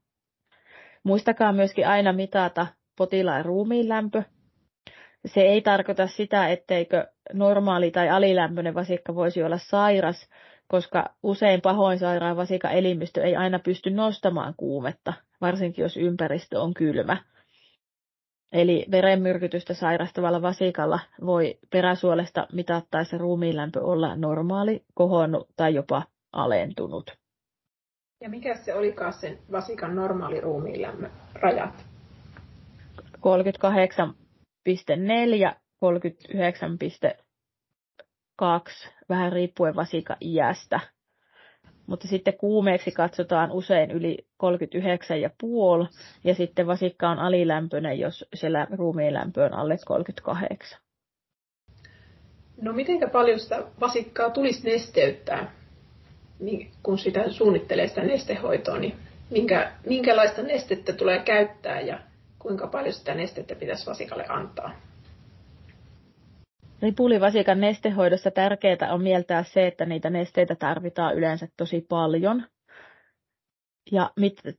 Muistakaa 1.04 1.54
myöskin 1.54 1.88
aina 1.88 2.14
mitata 2.14 2.68
potilaan 2.98 3.46
ruumiin 3.46 3.90
lämpö 3.90 4.24
se 5.26 5.42
ei 5.42 5.62
tarkoita 5.62 6.08
sitä, 6.08 6.48
etteikö 6.48 7.08
normaali 7.34 7.92
tai 7.92 8.10
alilämpöinen 8.10 8.76
vasikka 8.76 9.16
voisi 9.16 9.44
olla 9.44 9.58
sairas, 9.58 10.30
koska 10.68 11.10
usein 11.24 11.62
pahoin 11.62 12.00
sairaan 12.00 12.38
vasikan 12.38 12.72
elimistö 12.72 13.24
ei 13.24 13.36
aina 13.36 13.60
pysty 13.60 13.90
nostamaan 13.90 14.54
kuumetta, 14.58 15.14
varsinkin 15.42 15.84
jos 15.84 15.98
ympäristö 15.98 16.62
on 16.62 16.74
kylmä. 16.74 17.18
Eli 18.52 18.86
verenmyrkytystä 18.92 19.74
sairastavalla 19.74 20.42
vasikalla 20.42 21.00
voi 21.26 21.60
peräsuolesta 21.70 22.48
mitattaessa 22.54 23.18
ruumiinlämpö 23.18 23.82
olla 23.82 24.16
normaali, 24.16 24.84
kohonnut 24.94 25.50
tai 25.56 25.76
jopa 25.76 26.04
alentunut. 26.32 27.18
Ja 28.22 28.30
mikä 28.30 28.56
se 28.56 28.74
olikaan 28.74 29.14
sen 29.14 29.40
vasikan 29.52 29.96
normaali 29.96 30.42
ruumiinlämmön 30.42 31.12
rajat? 31.34 31.86
38 33.20 34.14
39,2, 34.66 34.72
vähän 39.10 39.34
riippuen 39.34 39.76
vasika 39.76 40.18
iästä. 40.22 40.80
Mutta 41.88 42.08
sitten 42.08 42.38
kuumeeksi 42.38 42.92
katsotaan 42.92 43.52
usein 43.52 43.92
yli 43.92 44.18
39,5 44.44 44.48
ja 46.24 46.36
sitten 46.36 46.68
vasikka 46.68 47.10
on 47.10 47.20
alilämpöinen, 47.20 48.00
jos 48.00 48.26
siellä 48.34 48.68
ruumiilämpö 48.72 49.46
on 49.46 49.54
alle 49.54 49.78
38. 49.86 50.80
No 52.62 52.74
miten 52.74 53.10
paljon 53.10 53.40
sitä 53.40 53.64
vasikkaa 53.80 54.30
tulisi 54.30 54.70
nesteyttää, 54.70 55.52
niin 56.40 56.72
kun 56.84 56.98
sitä 56.98 57.32
suunnittelee 57.32 57.88
sitä 57.88 58.02
nestehoitoa, 58.02 58.78
niin 58.78 58.96
minkä, 59.30 59.72
minkälaista 59.86 60.42
nestettä 60.42 60.94
tulee 60.94 61.20
käyttää 61.20 61.82
ja 61.82 62.00
kuinka 62.42 62.68
paljon 62.68 62.94
sitä 62.94 63.14
nestettä 63.14 63.56
pitäisi 63.56 63.86
vasikalle 63.86 64.26
antaa? 64.30 64.72
Ripulivasikan 66.82 67.62
nestehoidossa 67.62 68.32
tärkeää 68.32 68.94
on 68.94 69.04
mieltää 69.04 69.44
se, 69.44 69.68
että 69.68 69.86
niitä 69.86 70.10
nesteitä 70.10 70.56
tarvitaan 70.56 71.16
yleensä 71.16 71.48
tosi 71.58 71.86
paljon. 71.90 72.44
Ja 73.92 74.10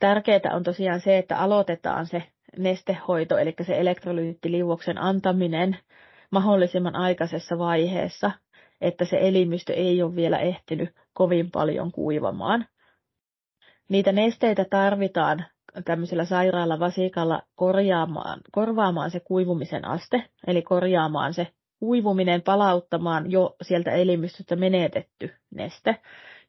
tärkeää 0.00 0.54
on 0.54 0.62
tosiaan 0.62 1.00
se, 1.00 1.18
että 1.18 1.38
aloitetaan 1.38 2.06
se 2.06 2.22
nestehoito, 2.58 3.38
eli 3.38 3.54
se 3.62 3.80
elektrolyyttiliuoksen 3.80 4.98
antaminen 4.98 5.76
mahdollisimman 6.30 6.96
aikaisessa 6.96 7.58
vaiheessa, 7.58 8.30
että 8.80 9.04
se 9.04 9.18
elimistö 9.20 9.72
ei 9.72 10.02
ole 10.02 10.16
vielä 10.16 10.38
ehtinyt 10.38 10.90
kovin 11.12 11.50
paljon 11.50 11.92
kuivamaan. 11.92 12.66
Niitä 13.88 14.12
nesteitä 14.12 14.64
tarvitaan 14.70 15.44
tämmöisellä 15.84 16.24
sairaalla 16.24 16.78
vasikalla 16.80 17.42
korjaamaan, 17.54 18.40
korvaamaan 18.52 19.10
se 19.10 19.20
kuivumisen 19.20 19.84
aste, 19.84 20.24
eli 20.46 20.62
korjaamaan 20.62 21.34
se 21.34 21.46
kuivuminen, 21.80 22.42
palauttamaan 22.42 23.30
jo 23.30 23.56
sieltä 23.62 23.90
elimistöstä 23.90 24.56
menetetty 24.56 25.34
neste. 25.50 25.96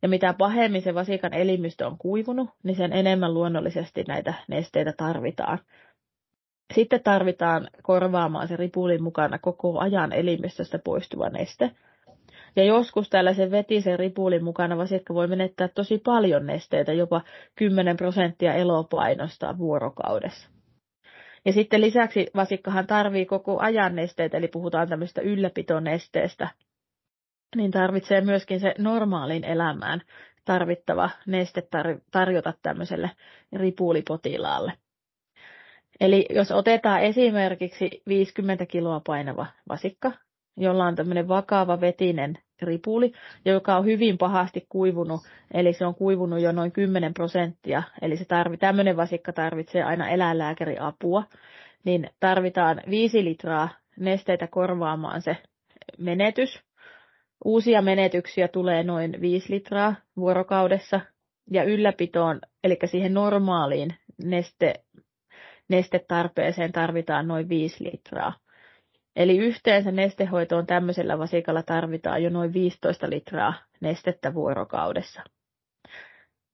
Ja 0.01 0.09
mitä 0.09 0.33
pahemmin 0.33 0.81
se 0.81 0.93
vasikan 0.93 1.33
elimistö 1.33 1.87
on 1.87 1.97
kuivunut, 1.97 2.49
niin 2.63 2.75
sen 2.75 2.93
enemmän 2.93 3.33
luonnollisesti 3.33 4.03
näitä 4.07 4.33
nesteitä 4.47 4.93
tarvitaan. 4.97 5.59
Sitten 6.73 7.03
tarvitaan 7.03 7.67
korvaamaan 7.83 8.47
se 8.47 8.55
ripulin 8.55 9.03
mukana 9.03 9.39
koko 9.39 9.79
ajan 9.79 10.13
elimistöstä 10.13 10.79
poistuva 10.79 11.29
neste. 11.29 11.71
Ja 12.55 12.63
joskus 12.63 13.09
tällaisen 13.09 13.51
vetisen 13.51 13.99
ripulin 13.99 14.43
mukana 14.43 14.77
vasikka 14.77 15.13
voi 15.13 15.27
menettää 15.27 15.67
tosi 15.67 15.97
paljon 15.97 16.45
nesteitä, 16.45 16.93
jopa 16.93 17.21
10 17.55 17.97
prosenttia 17.97 18.53
elopainosta 18.53 19.57
vuorokaudessa. 19.57 20.49
Ja 21.45 21.53
sitten 21.53 21.81
lisäksi 21.81 22.27
vasikkahan 22.35 22.87
tarvii 22.87 23.25
koko 23.25 23.59
ajan 23.59 23.95
nesteitä, 23.95 24.37
eli 24.37 24.47
puhutaan 24.47 24.89
tämmöistä 24.89 25.21
ylläpitonesteestä, 25.21 26.47
niin 27.55 27.71
tarvitsee 27.71 28.21
myöskin 28.21 28.59
se 28.59 28.75
normaalin 28.77 29.43
elämään 29.43 30.01
tarvittava 30.45 31.09
neste 31.27 31.67
tarjota 32.11 32.53
tämmöiselle 32.61 33.11
ripulipotilaalle. 33.53 34.73
Eli 35.99 36.25
jos 36.29 36.51
otetaan 36.51 37.01
esimerkiksi 37.01 38.01
50 38.07 38.65
kiloa 38.65 38.99
painava 39.05 39.45
vasikka, 39.69 40.11
jolla 40.57 40.85
on 40.85 40.95
tämmöinen 40.95 41.27
vakava 41.27 41.81
vetinen 41.81 42.37
ripuli, 42.61 43.11
joka 43.45 43.77
on 43.77 43.85
hyvin 43.85 44.17
pahasti 44.17 44.65
kuivunut, 44.69 45.21
eli 45.53 45.73
se 45.73 45.85
on 45.85 45.95
kuivunut 45.95 46.41
jo 46.41 46.51
noin 46.51 46.71
10 46.71 47.13
prosenttia, 47.13 47.83
eli 48.01 48.17
se 48.17 48.25
tarvi, 48.25 48.57
tämmöinen 48.57 48.97
vasikka 48.97 49.33
tarvitsee 49.33 49.83
aina 49.83 50.09
eläinlääkäriapua, 50.09 51.23
niin 51.83 52.09
tarvitaan 52.19 52.81
5 52.89 53.23
litraa 53.23 53.69
nesteitä 53.99 54.47
korvaamaan 54.47 55.21
se 55.21 55.37
menetys. 55.97 56.61
Uusia 57.45 57.81
menetyksiä 57.81 58.47
tulee 58.47 58.83
noin 58.83 59.21
5 59.21 59.53
litraa 59.53 59.95
vuorokaudessa, 60.17 60.99
ja 61.51 61.63
ylläpitoon, 61.63 62.41
eli 62.63 62.77
siihen 62.85 63.13
normaaliin 63.13 63.93
neste, 64.23 64.73
nestetarpeeseen 65.69 66.71
tarvitaan 66.71 67.27
noin 67.27 67.49
5 67.49 67.83
litraa. 67.83 68.33
Eli 69.15 69.37
yhteensä 69.37 69.91
nestehoitoon 69.91 70.65
tämmöisellä 70.65 71.19
vasikalla 71.19 71.63
tarvitaan 71.63 72.23
jo 72.23 72.29
noin 72.29 72.53
15 72.53 73.09
litraa 73.09 73.53
nestettä 73.81 74.33
vuorokaudessa. 74.33 75.21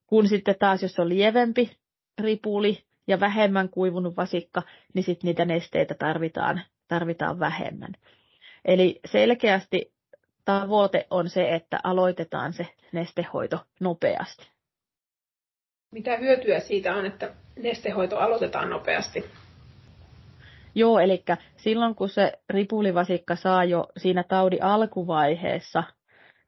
Kun 0.08 0.28
sitten 0.28 0.56
taas, 0.60 0.82
jos 0.82 1.00
on 1.00 1.10
lievempi 1.10 1.78
ripuli 2.22 2.84
ja 3.08 3.20
vähemmän 3.20 3.70
kuivunut 3.70 4.18
vasikka, 4.18 4.62
niin 4.94 5.04
sitten 5.04 5.28
niitä 5.28 5.46
nesteitä 5.46 5.94
tarvitaan, 5.94 6.62
tarvitaan 6.88 7.40
vähemmän. 7.40 7.94
Eli 8.66 9.00
selkeästi 9.06 9.94
tavoite 10.46 11.08
on 11.10 11.30
se, 11.30 11.56
että 11.56 11.80
aloitetaan 11.84 12.54
se 12.54 12.68
nestehoito 12.92 13.66
nopeasti. 13.80 14.50
Mitä 15.92 16.18
hyötyä 16.18 16.60
siitä 16.60 16.96
on, 16.96 17.06
että 17.06 17.34
nestehoito 17.64 18.18
aloitetaan 18.18 18.70
nopeasti? 18.70 19.26
Joo, 20.80 21.00
eli 21.00 21.24
silloin 21.58 21.96
kun 21.96 22.10
se 22.10 22.34
ripulivasikka 22.50 23.36
saa 23.36 23.64
jo 23.64 23.88
siinä 23.98 24.24
taudin 24.24 24.64
alkuvaiheessa 24.64 25.84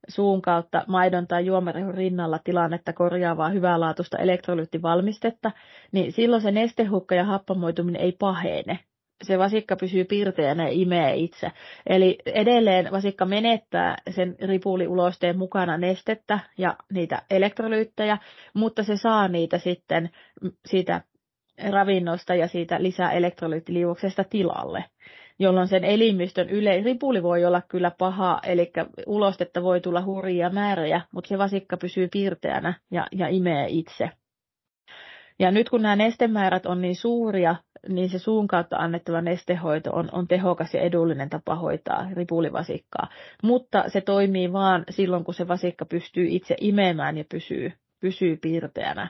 suun 0.07 0.41
kautta 0.41 0.83
maidon 0.87 1.27
tai 1.27 1.45
juomarehun 1.45 1.93
rinnalla 1.93 2.39
tilannetta 2.43 2.93
korjaavaa 2.93 3.49
hyvänlaatuista 3.49 4.17
elektrolyyttivalmistetta, 4.17 5.51
niin 5.91 6.11
silloin 6.11 6.41
se 6.41 6.51
nestehukka 6.51 7.15
ja 7.15 7.23
happamoituminen 7.23 8.01
ei 8.01 8.11
pahene. 8.11 8.79
Se 9.23 9.39
vasikka 9.39 9.75
pysyy 9.75 10.05
pirteänä 10.05 10.63
ja 10.63 10.73
imee 10.73 11.15
itse. 11.15 11.51
Eli 11.87 12.17
edelleen 12.25 12.91
vasikka 12.91 13.25
menettää 13.25 13.97
sen 14.09 14.35
ripuliulosteen 14.41 15.37
mukana 15.37 15.77
nestettä 15.77 16.39
ja 16.57 16.75
niitä 16.93 17.21
elektrolyyttejä, 17.29 18.17
mutta 18.53 18.83
se 18.83 18.97
saa 18.97 19.27
niitä 19.27 19.57
sitten 19.57 20.09
siitä 20.65 21.01
ravinnosta 21.69 22.35
ja 22.35 22.47
siitä 22.47 22.83
lisää 22.83 23.11
elektrolyyttiliuoksesta 23.11 24.23
tilalle, 24.23 24.85
jolloin 25.39 25.67
sen 25.67 25.83
elimistön 25.83 26.49
yle, 26.49 26.81
ripuli 26.81 27.23
voi 27.23 27.45
olla 27.45 27.61
kyllä 27.61 27.91
paha, 27.97 28.39
eli 28.43 28.71
ulostetta 29.07 29.63
voi 29.63 29.81
tulla 29.81 30.05
hurjia 30.05 30.49
määriä, 30.49 31.01
mutta 31.11 31.27
se 31.27 31.37
vasikka 31.37 31.77
pysyy 31.77 32.07
pirteänä 32.11 32.73
ja, 32.91 33.07
ja 33.11 33.27
imee 33.27 33.65
itse. 33.69 34.09
Ja 35.39 35.51
nyt 35.51 35.69
kun 35.69 35.81
nämä 35.81 35.95
nestemäärät 35.95 36.65
on 36.65 36.81
niin 36.81 36.95
suuria, 36.95 37.55
niin 37.89 38.09
se 38.09 38.19
suun 38.19 38.47
kautta 38.47 38.77
annettava 38.77 39.21
nestehoito 39.21 39.91
on, 39.93 40.09
on 40.11 40.27
tehokas 40.27 40.73
ja 40.73 40.81
edullinen 40.81 41.29
tapa 41.29 41.55
hoitaa 41.55 42.07
ripulivasikkaa. 42.13 43.07
Mutta 43.43 43.83
se 43.87 44.01
toimii 44.01 44.53
vaan 44.53 44.83
silloin, 44.89 45.23
kun 45.23 45.33
se 45.33 45.47
vasikka 45.47 45.85
pystyy 45.85 46.27
itse 46.29 46.55
imemään 46.61 47.17
ja 47.17 47.23
pysyy, 47.31 47.73
pysyy 47.99 48.37
pirteänä. 48.37 49.09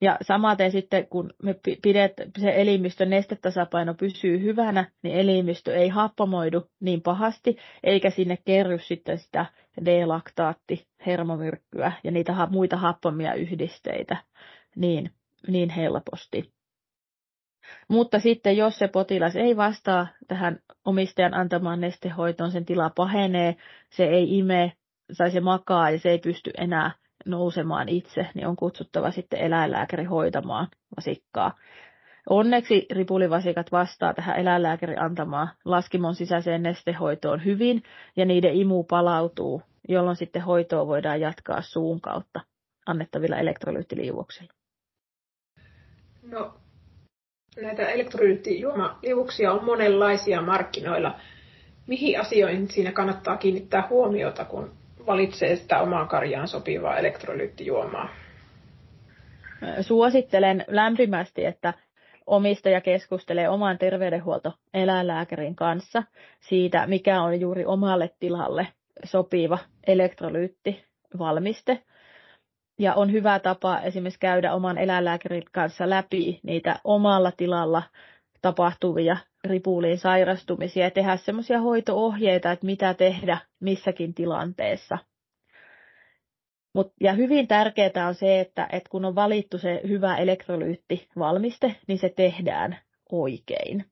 Ja 0.00 0.16
samaten 0.22 0.72
sitten, 0.72 1.06
kun 1.06 1.34
me 1.42 1.54
pidet, 1.82 2.12
se 2.38 2.52
elimistön 2.56 3.10
nestetasapaino 3.10 3.94
pysyy 3.94 4.42
hyvänä, 4.42 4.90
niin 5.02 5.14
elimistö 5.14 5.74
ei 5.74 5.88
happamoidu 5.88 6.70
niin 6.80 7.02
pahasti, 7.02 7.56
eikä 7.84 8.10
sinne 8.10 8.38
kerry 8.44 8.78
sitten 8.78 9.18
sitä 9.18 9.46
D-laktaatti, 9.84 10.86
hermomyrkkyä 11.06 11.92
ja 12.04 12.10
niitä 12.10 12.46
muita 12.50 12.76
happamia 12.76 13.34
yhdisteitä 13.34 14.16
niin, 14.76 15.10
niin 15.48 15.70
helposti. 15.70 16.52
Mutta 17.88 18.18
sitten 18.18 18.56
jos 18.56 18.78
se 18.78 18.88
potilas 18.88 19.36
ei 19.36 19.56
vastaa 19.56 20.06
tähän 20.28 20.58
omistajan 20.84 21.34
antamaan 21.34 21.80
nestehoitoon, 21.80 22.52
sen 22.52 22.64
tila 22.64 22.90
pahenee, 22.90 23.56
se 23.90 24.04
ei 24.04 24.38
ime, 24.38 24.72
tai 25.18 25.30
se 25.30 25.40
makaa 25.40 25.90
ja 25.90 25.98
se 25.98 26.10
ei 26.10 26.18
pysty 26.18 26.50
enää 26.58 26.90
nousemaan 27.26 27.88
itse, 27.88 28.26
niin 28.34 28.46
on 28.46 28.56
kutsuttava 28.56 29.10
sitten 29.10 29.40
eläinlääkäri 29.40 30.04
hoitamaan 30.04 30.68
vasikkaa. 30.96 31.56
Onneksi 32.28 32.86
ripulivasikat 32.90 33.72
vastaa 33.72 34.14
tähän 34.14 34.38
eläinlääkäri 34.38 34.96
antamaan 34.96 35.48
laskimon 35.64 36.14
sisäiseen 36.14 36.62
nestehoitoon 36.62 37.44
hyvin 37.44 37.82
ja 38.16 38.24
niiden 38.24 38.54
imu 38.54 38.84
palautuu, 38.84 39.62
jolloin 39.88 40.16
sitten 40.16 40.42
hoitoa 40.42 40.86
voidaan 40.86 41.20
jatkaa 41.20 41.62
suun 41.62 42.00
kautta 42.00 42.40
annettavilla 42.86 43.36
elektrolyyttiliuoksilla. 43.38 44.52
No, 46.22 46.54
näitä 47.62 47.88
elektrolyyttiliuoksia 47.88 49.52
on 49.52 49.64
monenlaisia 49.64 50.42
markkinoilla. 50.42 51.20
Mihin 51.86 52.20
asioihin 52.20 52.70
siinä 52.70 52.92
kannattaa 52.92 53.36
kiinnittää 53.36 53.86
huomiota, 53.90 54.44
kun 54.44 54.81
valitsee 55.06 55.56
sitä 55.56 55.80
omaan 55.80 56.08
karjaan 56.08 56.48
sopivaa 56.48 56.98
elektrolyyttijuomaa? 56.98 58.08
Suosittelen 59.80 60.64
lämpimästi, 60.68 61.44
että 61.44 61.74
omistaja 62.26 62.80
keskustelee 62.80 63.48
oman 63.48 63.78
terveydenhuoltoeläinlääkärin 63.78 65.54
kanssa 65.56 66.02
siitä, 66.40 66.86
mikä 66.86 67.22
on 67.22 67.40
juuri 67.40 67.64
omalle 67.64 68.10
tilalle 68.20 68.66
sopiva 69.04 69.58
elektrolyyttivalmiste. 69.86 71.82
Ja 72.78 72.94
on 72.94 73.12
hyvä 73.12 73.38
tapa 73.38 73.78
esimerkiksi 73.80 74.20
käydä 74.20 74.54
oman 74.54 74.78
eläinlääkärin 74.78 75.44
kanssa 75.52 75.90
läpi 75.90 76.40
niitä 76.42 76.76
omalla 76.84 77.32
tilalla 77.36 77.82
tapahtuvia 78.42 79.16
ripuliin 79.44 79.98
sairastumisia 79.98 80.84
ja 80.84 80.90
tehdä 80.90 81.16
semmoisia 81.16 81.60
hoitoohjeita, 81.60 82.52
että 82.52 82.66
mitä 82.66 82.94
tehdä 82.94 83.38
missäkin 83.60 84.14
tilanteessa. 84.14 84.98
Mut, 86.74 86.92
ja 87.00 87.12
hyvin 87.12 87.48
tärkeää 87.48 88.06
on 88.08 88.14
se, 88.14 88.40
että, 88.40 88.68
että 88.72 88.90
kun 88.90 89.04
on 89.04 89.14
valittu 89.14 89.58
se 89.58 89.80
hyvä 89.88 90.16
elektrolyyttivalmiste, 90.16 91.74
niin 91.86 91.98
se 91.98 92.08
tehdään 92.08 92.78
oikein. 93.12 93.84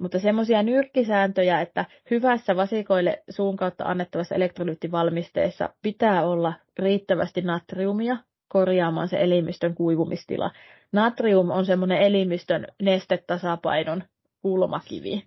Mutta 0.00 0.18
semmoisia 0.18 0.62
nyrkkisääntöjä, 0.62 1.60
että 1.60 1.84
hyvässä 2.10 2.56
vasikoille 2.56 3.22
suun 3.30 3.56
kautta 3.56 3.84
annettavassa 3.84 4.34
elektrolyyttivalmisteessa 4.34 5.74
pitää 5.82 6.26
olla 6.26 6.52
riittävästi 6.78 7.40
natriumia 7.42 8.16
korjaamaan 8.48 9.08
se 9.08 9.16
elimistön 9.22 9.74
kuivumistila. 9.74 10.50
Natrium 10.94 11.50
on 11.50 11.66
semmoinen 11.66 11.98
elimistön 11.98 12.66
nestetasapainon 12.82 14.02
kulmakivi. 14.42 15.24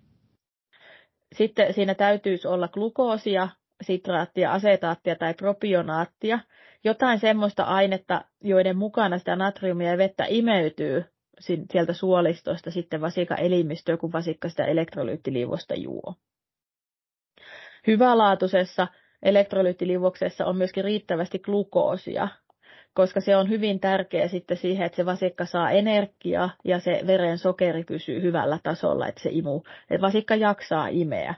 sitten 1.34 1.74
siinä 1.74 1.94
täytyisi 1.94 2.48
olla 2.48 2.68
glukoosia, 2.68 3.48
sitraattia, 3.82 4.52
asetaattia 4.52 5.16
tai 5.16 5.34
propionaattia, 5.34 6.38
jotain 6.84 7.18
semmoista 7.18 7.62
ainetta, 7.62 8.24
joiden 8.44 8.76
mukana 8.76 9.18
sitä 9.18 9.36
natriumia 9.36 9.90
ja 9.90 9.98
vettä 9.98 10.24
imeytyy 10.28 11.04
sieltä 11.72 11.92
suolistosta 11.92 12.70
sitten 12.70 13.00
vasikka 13.00 13.34
elimistöön, 13.34 13.98
kun 13.98 14.12
vasikka 14.12 14.48
sitä 14.48 14.64
elektrolyyttiliuosta 14.64 15.74
juo. 15.74 16.14
Hyvälaatuisessa 17.86 18.86
elektrolyyttiliuoksessa 19.22 20.46
on 20.46 20.56
myöskin 20.56 20.84
riittävästi 20.84 21.38
glukoosia, 21.38 22.28
koska 22.98 23.20
se 23.20 23.36
on 23.36 23.48
hyvin 23.48 23.80
tärkeä 23.80 24.28
sitten 24.28 24.56
siihen, 24.56 24.86
että 24.86 24.96
se 24.96 25.06
vasikka 25.06 25.44
saa 25.44 25.70
energiaa 25.70 26.50
ja 26.64 26.78
se 26.78 27.00
veren 27.06 27.38
sokeri 27.38 27.84
pysyy 27.84 28.22
hyvällä 28.22 28.58
tasolla, 28.62 29.06
että 29.06 29.22
se 29.22 29.30
imu, 29.32 29.62
että 29.90 30.06
vasikka 30.06 30.34
jaksaa 30.36 30.88
imeä. 30.88 31.34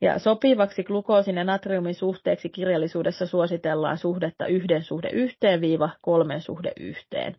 Ja 0.00 0.18
sopivaksi 0.18 0.84
glukoosin 0.84 1.36
ja 1.36 1.44
natriumin 1.44 1.94
suhteeksi 1.94 2.48
kirjallisuudessa 2.48 3.26
suositellaan 3.26 3.98
suhdetta 3.98 4.46
yhden 4.46 4.82
suhde 4.82 5.08
yhteen 5.12 5.60
viiva 5.60 5.90
kolmen 6.00 6.40
suhde 6.40 6.72
yhteen. 6.80 7.36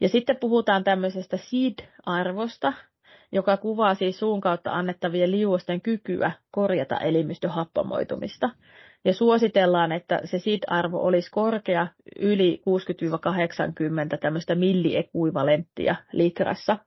Ja 0.00 0.08
sitten 0.08 0.36
puhutaan 0.36 0.84
tämmöisestä 0.84 1.36
SID-arvosta, 1.36 2.72
joka 3.32 3.56
kuvaa 3.56 3.94
siis 3.94 4.18
suun 4.18 4.40
kautta 4.40 4.72
annettavien 4.72 5.30
liuosten 5.30 5.80
kykyä 5.80 6.32
korjata 6.50 6.98
elimistön 6.98 7.50
happamoitumista. 7.50 8.50
Ja 9.04 9.14
suositellaan, 9.14 9.92
että 9.92 10.20
se 10.24 10.38
SID-arvo 10.38 10.98
olisi 10.98 11.30
korkea 11.30 11.86
yli 12.18 12.62
60-80 14.14 14.18
tämmöistä 14.18 14.54
milliekuivalenttia 14.54 15.96
litrassa. 16.12 16.78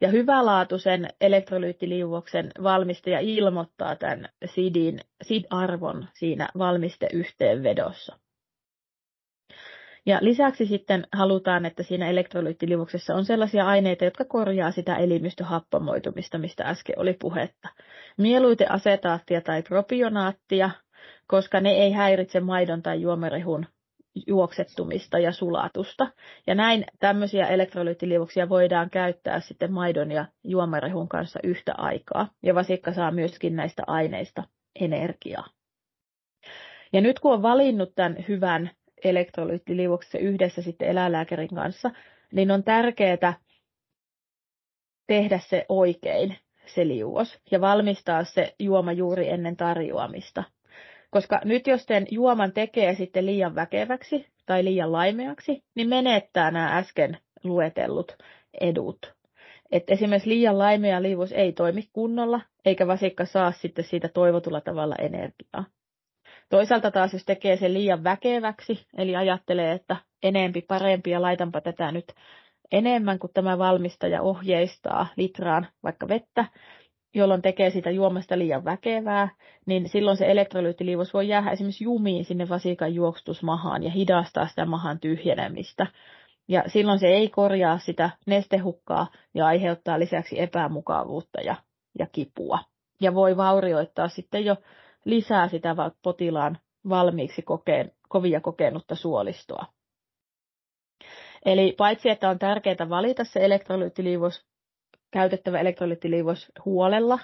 Ja 0.00 0.08
hyvälaatuisen 0.08 1.08
elektrolyyttiliuoksen 1.20 2.50
valmistaja 2.62 3.20
ilmoittaa 3.20 3.96
tämän 3.96 4.28
SIDin, 4.44 5.00
SID-arvon 5.22 6.08
siinä 6.14 6.48
valmisteyhteenvedossa. 6.58 8.18
Ja 10.06 10.18
lisäksi 10.20 10.66
sitten 10.66 11.06
halutaan, 11.12 11.66
että 11.66 11.82
siinä 11.82 12.08
elektrolyyttiliuoksessa 12.08 13.14
on 13.14 13.24
sellaisia 13.24 13.66
aineita, 13.66 14.04
jotka 14.04 14.24
korjaa 14.24 14.70
sitä 14.70 14.96
elimistöhappamoitumista, 14.96 16.38
mistä 16.38 16.64
äsken 16.64 16.98
oli 16.98 17.16
puhetta. 17.20 17.68
Mieluiten 18.16 18.72
asetaattia 18.72 19.40
tai 19.40 19.62
propionaattia, 19.62 20.70
koska 21.30 21.60
ne 21.60 21.70
ei 21.70 21.92
häiritse 21.92 22.40
maidon 22.40 22.82
tai 22.82 23.00
juomerehun 23.00 23.66
juoksettumista 24.26 25.18
ja 25.18 25.32
sulatusta. 25.32 26.06
Ja 26.46 26.54
näin 26.54 26.84
tämmöisiä 26.98 27.46
elektrolyyttiliuoksia 27.46 28.48
voidaan 28.48 28.90
käyttää 28.90 29.40
sitten 29.40 29.72
maidon 29.72 30.12
ja 30.12 30.26
juomerehun 30.44 31.08
kanssa 31.08 31.38
yhtä 31.42 31.74
aikaa. 31.78 32.28
Ja 32.42 32.54
vasikka 32.54 32.92
saa 32.92 33.10
myöskin 33.10 33.56
näistä 33.56 33.82
aineista 33.86 34.44
energiaa. 34.80 35.46
Ja 36.92 37.00
nyt 37.00 37.20
kun 37.20 37.32
on 37.32 37.42
valinnut 37.42 37.94
tämän 37.94 38.16
hyvän 38.28 38.70
elektrolyyttiliuoksessa 39.04 40.18
yhdessä 40.18 40.62
sitten 40.62 40.88
eläinlääkärin 40.88 41.54
kanssa, 41.54 41.90
niin 42.32 42.50
on 42.50 42.64
tärkeää 42.64 43.34
tehdä 45.06 45.38
se 45.38 45.66
oikein, 45.68 46.36
se 46.66 46.88
liuos, 46.88 47.38
ja 47.50 47.60
valmistaa 47.60 48.24
se 48.24 48.54
juoma 48.58 48.92
juuri 48.92 49.28
ennen 49.28 49.56
tarjoamista. 49.56 50.44
Koska 51.10 51.40
nyt 51.44 51.66
jos 51.66 51.84
sen 51.84 52.06
juoman 52.10 52.52
tekee 52.52 52.94
sitten 52.94 53.26
liian 53.26 53.54
väkeväksi 53.54 54.26
tai 54.46 54.64
liian 54.64 54.92
laimeaksi, 54.92 55.64
niin 55.74 55.88
menettää 55.88 56.50
nämä 56.50 56.78
äsken 56.78 57.18
luetellut 57.44 58.16
edut. 58.60 59.14
Et 59.72 59.90
esimerkiksi 59.90 60.30
liian 60.30 60.58
laimea 60.58 61.02
liuos 61.02 61.32
ei 61.32 61.52
toimi 61.52 61.82
kunnolla, 61.92 62.40
eikä 62.64 62.86
vasikka 62.86 63.24
saa 63.24 63.52
sitten 63.52 63.84
siitä 63.84 64.08
toivotulla 64.08 64.60
tavalla 64.60 64.96
energiaa. 64.96 65.64
Toisaalta 66.48 66.90
taas, 66.90 67.12
jos 67.12 67.24
tekee 67.24 67.56
sen 67.56 67.74
liian 67.74 68.04
väkeväksi, 68.04 68.86
eli 68.96 69.16
ajattelee, 69.16 69.72
että 69.72 69.96
enempi 70.22 70.62
parempi 70.62 71.10
ja 71.10 71.22
laitanpa 71.22 71.60
tätä 71.60 71.92
nyt 71.92 72.12
enemmän 72.72 73.18
kuin 73.18 73.32
tämä 73.34 73.58
valmistaja 73.58 74.22
ohjeistaa 74.22 75.06
litraan 75.16 75.66
vaikka 75.82 76.08
vettä, 76.08 76.44
jolloin 77.14 77.42
tekee 77.42 77.70
sitä 77.70 77.90
juomasta 77.90 78.38
liian 78.38 78.64
väkevää, 78.64 79.28
niin 79.66 79.88
silloin 79.88 80.16
se 80.16 80.30
elektrolyyttiliivos 80.30 81.14
voi 81.14 81.28
jäädä 81.28 81.50
esimerkiksi 81.50 81.84
jumiin 81.84 82.24
sinne 82.24 82.48
vasikan 82.48 82.94
juoksutusmahaan 82.94 83.82
ja 83.82 83.90
hidastaa 83.90 84.46
sitä 84.46 84.64
mahan 84.66 85.00
tyhjenemistä. 85.00 85.86
Ja 86.48 86.64
silloin 86.66 86.98
se 86.98 87.06
ei 87.06 87.28
korjaa 87.28 87.78
sitä 87.78 88.10
nestehukkaa 88.26 89.06
ja 89.34 89.46
aiheuttaa 89.46 89.98
lisäksi 89.98 90.40
epämukavuutta 90.40 91.40
ja, 91.40 91.56
ja 91.98 92.06
kipua. 92.12 92.58
Ja 93.00 93.14
voi 93.14 93.36
vaurioittaa 93.36 94.08
sitten 94.08 94.44
jo 94.44 94.56
lisää 95.04 95.48
sitä 95.48 95.76
potilaan 96.02 96.58
valmiiksi 96.88 97.42
kokeen, 97.42 97.92
kovia 98.08 98.40
kokenutta 98.40 98.94
suolistoa. 98.94 99.66
Eli 101.44 101.74
paitsi, 101.78 102.10
että 102.10 102.30
on 102.30 102.38
tärkeää 102.38 102.88
valita 102.88 103.24
se 103.24 103.44
elektrolyyttiliivos, 103.44 104.49
käytettävä 105.10 105.60
elektrolyyttiliivos 105.60 106.52
huolella, 106.64 107.18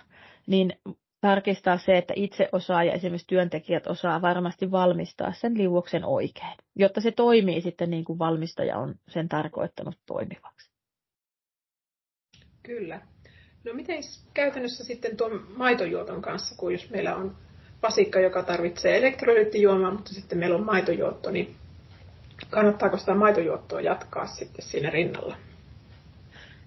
niin 0.46 0.72
tarkistaa 1.20 1.78
se, 1.78 1.98
että 1.98 2.14
itse 2.16 2.48
osaa 2.52 2.84
ja 2.84 2.92
esimerkiksi 2.92 3.26
työntekijät 3.26 3.86
osaa 3.86 4.22
varmasti 4.22 4.70
valmistaa 4.70 5.32
sen 5.32 5.58
liuoksen 5.58 6.04
oikein, 6.04 6.54
jotta 6.76 7.00
se 7.00 7.10
toimii 7.10 7.60
sitten 7.60 7.90
niin 7.90 8.04
kuin 8.04 8.18
valmistaja 8.18 8.78
on 8.78 8.94
sen 9.08 9.28
tarkoittanut 9.28 9.98
toimivaksi. 10.06 10.70
Kyllä. 12.62 13.00
No 13.64 13.74
miten 13.74 13.98
käytännössä 14.34 14.84
sitten 14.84 15.16
tuon 15.16 15.46
maitojuoton 15.56 16.22
kanssa, 16.22 16.54
kun 16.58 16.72
jos 16.72 16.90
meillä 16.90 17.16
on 17.16 17.36
vasikka, 17.82 18.20
joka 18.20 18.42
tarvitsee 18.42 18.96
elektrolyyttijuomaa, 18.96 19.90
mutta 19.90 20.14
sitten 20.14 20.38
meillä 20.38 20.56
on 20.56 20.64
maitojuotto, 20.64 21.30
niin 21.30 21.56
kannattaako 22.50 22.96
sitä 22.96 23.14
maitojuottoa 23.14 23.80
jatkaa 23.80 24.26
sitten 24.26 24.64
siinä 24.64 24.90
rinnalla? 24.90 25.36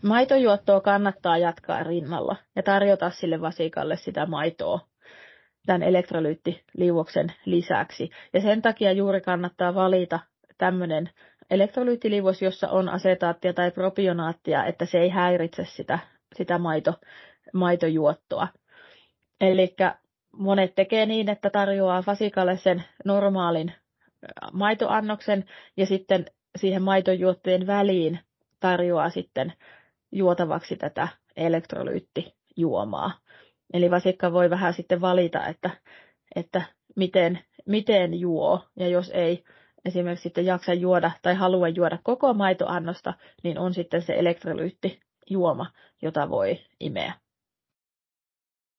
Maitojuottoa 0.03 0.81
kannattaa 0.81 1.37
jatkaa 1.37 1.83
rinnalla 1.83 2.35
ja 2.55 2.63
tarjota 2.63 3.09
sille 3.09 3.41
vasikalle 3.41 3.97
sitä 3.97 4.25
maitoa 4.25 4.79
tämän 5.65 5.83
elektrolyyttiliuoksen 5.83 7.27
lisäksi. 7.45 8.09
Ja 8.33 8.41
sen 8.41 8.61
takia 8.61 8.91
juuri 8.91 9.21
kannattaa 9.21 9.75
valita 9.75 10.19
tämmöinen 10.57 11.09
elektrolyyttiliuos, 11.49 12.41
jossa 12.41 12.69
on 12.69 12.89
asetaattia 12.89 13.53
tai 13.53 13.71
propionaattia, 13.71 14.65
että 14.65 14.85
se 14.85 14.99
ei 14.99 15.09
häiritse 15.09 15.65
sitä, 15.65 15.99
sitä 16.35 16.57
maito, 16.57 16.93
maitojuottoa. 17.53 18.47
Eli 19.41 19.75
monet 20.31 20.75
tekee 20.75 21.05
niin, 21.05 21.29
että 21.29 21.49
tarjoaa 21.49 22.03
vasikalle 22.07 22.57
sen 22.57 22.83
normaalin 23.05 23.73
maitoannoksen 24.53 25.45
ja 25.77 25.85
sitten 25.85 26.25
siihen 26.55 26.81
maitojuotteen 26.83 27.67
väliin 27.67 28.19
tarjoaa 28.59 29.09
sitten 29.09 29.53
juotavaksi 30.11 30.75
tätä 30.75 31.07
elektrolyyttijuomaa. 31.35 33.11
Eli 33.73 33.91
vasikka 33.91 34.33
voi 34.33 34.49
vähän 34.49 34.73
sitten 34.73 35.01
valita, 35.01 35.47
että, 35.47 35.69
että 36.35 36.61
miten, 36.95 37.39
miten 37.65 38.19
juo, 38.19 38.63
ja 38.75 38.87
jos 38.87 39.11
ei 39.13 39.43
esimerkiksi 39.85 40.23
sitten 40.23 40.45
jaksa 40.45 40.73
juoda 40.73 41.11
tai 41.21 41.35
halua 41.35 41.67
juoda 41.67 41.99
koko 42.03 42.33
maitoannosta, 42.33 43.13
niin 43.43 43.59
on 43.59 43.73
sitten 43.73 44.01
se 44.01 44.13
elektrolyyttijuoma, 44.13 45.65
jota 46.01 46.29
voi 46.29 46.59
imeä. 46.79 47.13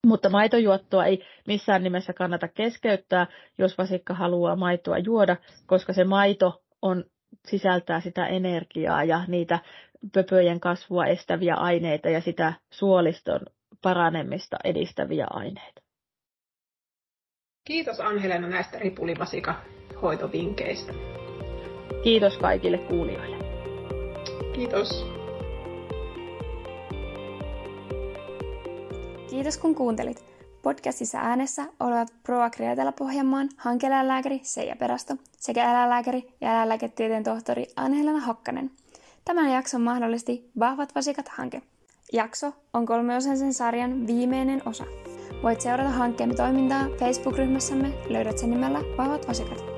Mutta 0.06 0.28
maitojuottoa 0.28 1.04
ei 1.04 1.24
missään 1.46 1.82
nimessä 1.82 2.12
kannata 2.12 2.48
keskeyttää, 2.48 3.26
jos 3.58 3.78
vasikka 3.78 4.14
haluaa 4.14 4.56
maitoa 4.56 4.98
juoda, 4.98 5.36
koska 5.66 5.92
se 5.92 6.04
maito 6.04 6.62
on, 6.82 7.04
sisältää 7.48 8.00
sitä 8.00 8.26
energiaa 8.26 9.04
ja 9.04 9.24
niitä 9.28 9.58
pöpöjen 10.14 10.60
kasvua 10.60 11.06
estäviä 11.06 11.54
aineita 11.54 12.08
ja 12.08 12.20
sitä 12.20 12.52
suoliston 12.70 13.40
paranemista 13.82 14.56
edistäviä 14.64 15.26
aineita. 15.30 15.80
Kiitos 17.64 18.00
Anhelena 18.00 18.48
näistä 18.48 18.78
ripulivasika 18.78 19.54
hoitovinkkeistä. 20.02 20.92
Kiitos 22.02 22.38
kaikille 22.38 22.78
kuulijoille. 22.78 23.36
Kiitos. 24.54 25.06
Kiitos 29.30 29.58
kun 29.58 29.74
kuuntelit. 29.74 30.24
Podcastissa 30.62 31.18
äänessä 31.18 31.62
olevat 31.80 32.08
Proagria 32.22 32.72
Etelä-Pohjanmaan 32.72 33.48
hankeläänlääkäri 33.56 34.40
Seija 34.42 34.76
Perasto 34.76 35.14
sekä 35.36 35.70
eläinlääkäri 35.70 36.34
ja 36.40 36.52
eläinlääketieteen 36.52 37.24
tohtori 37.24 37.66
Anne-Helena 37.76 38.20
Hokkanen. 38.20 38.70
Tämän 39.30 39.52
jakson 39.52 39.80
mahdollisti 39.80 40.50
Vahvat 40.58 40.94
vasikat-hanke. 40.94 41.62
Jakso 42.12 42.52
on 42.74 42.86
kolmeosaisen 42.86 43.54
sarjan 43.54 44.06
viimeinen 44.06 44.62
osa. 44.68 44.84
Voit 45.42 45.60
seurata 45.60 45.90
hankkeemme 45.90 46.34
toimintaa 46.34 46.86
Facebook-ryhmässämme, 46.98 47.92
löydät 48.08 48.38
sen 48.38 48.50
nimellä 48.50 48.80
Vahvat 48.96 49.28
vasikat. 49.28 49.69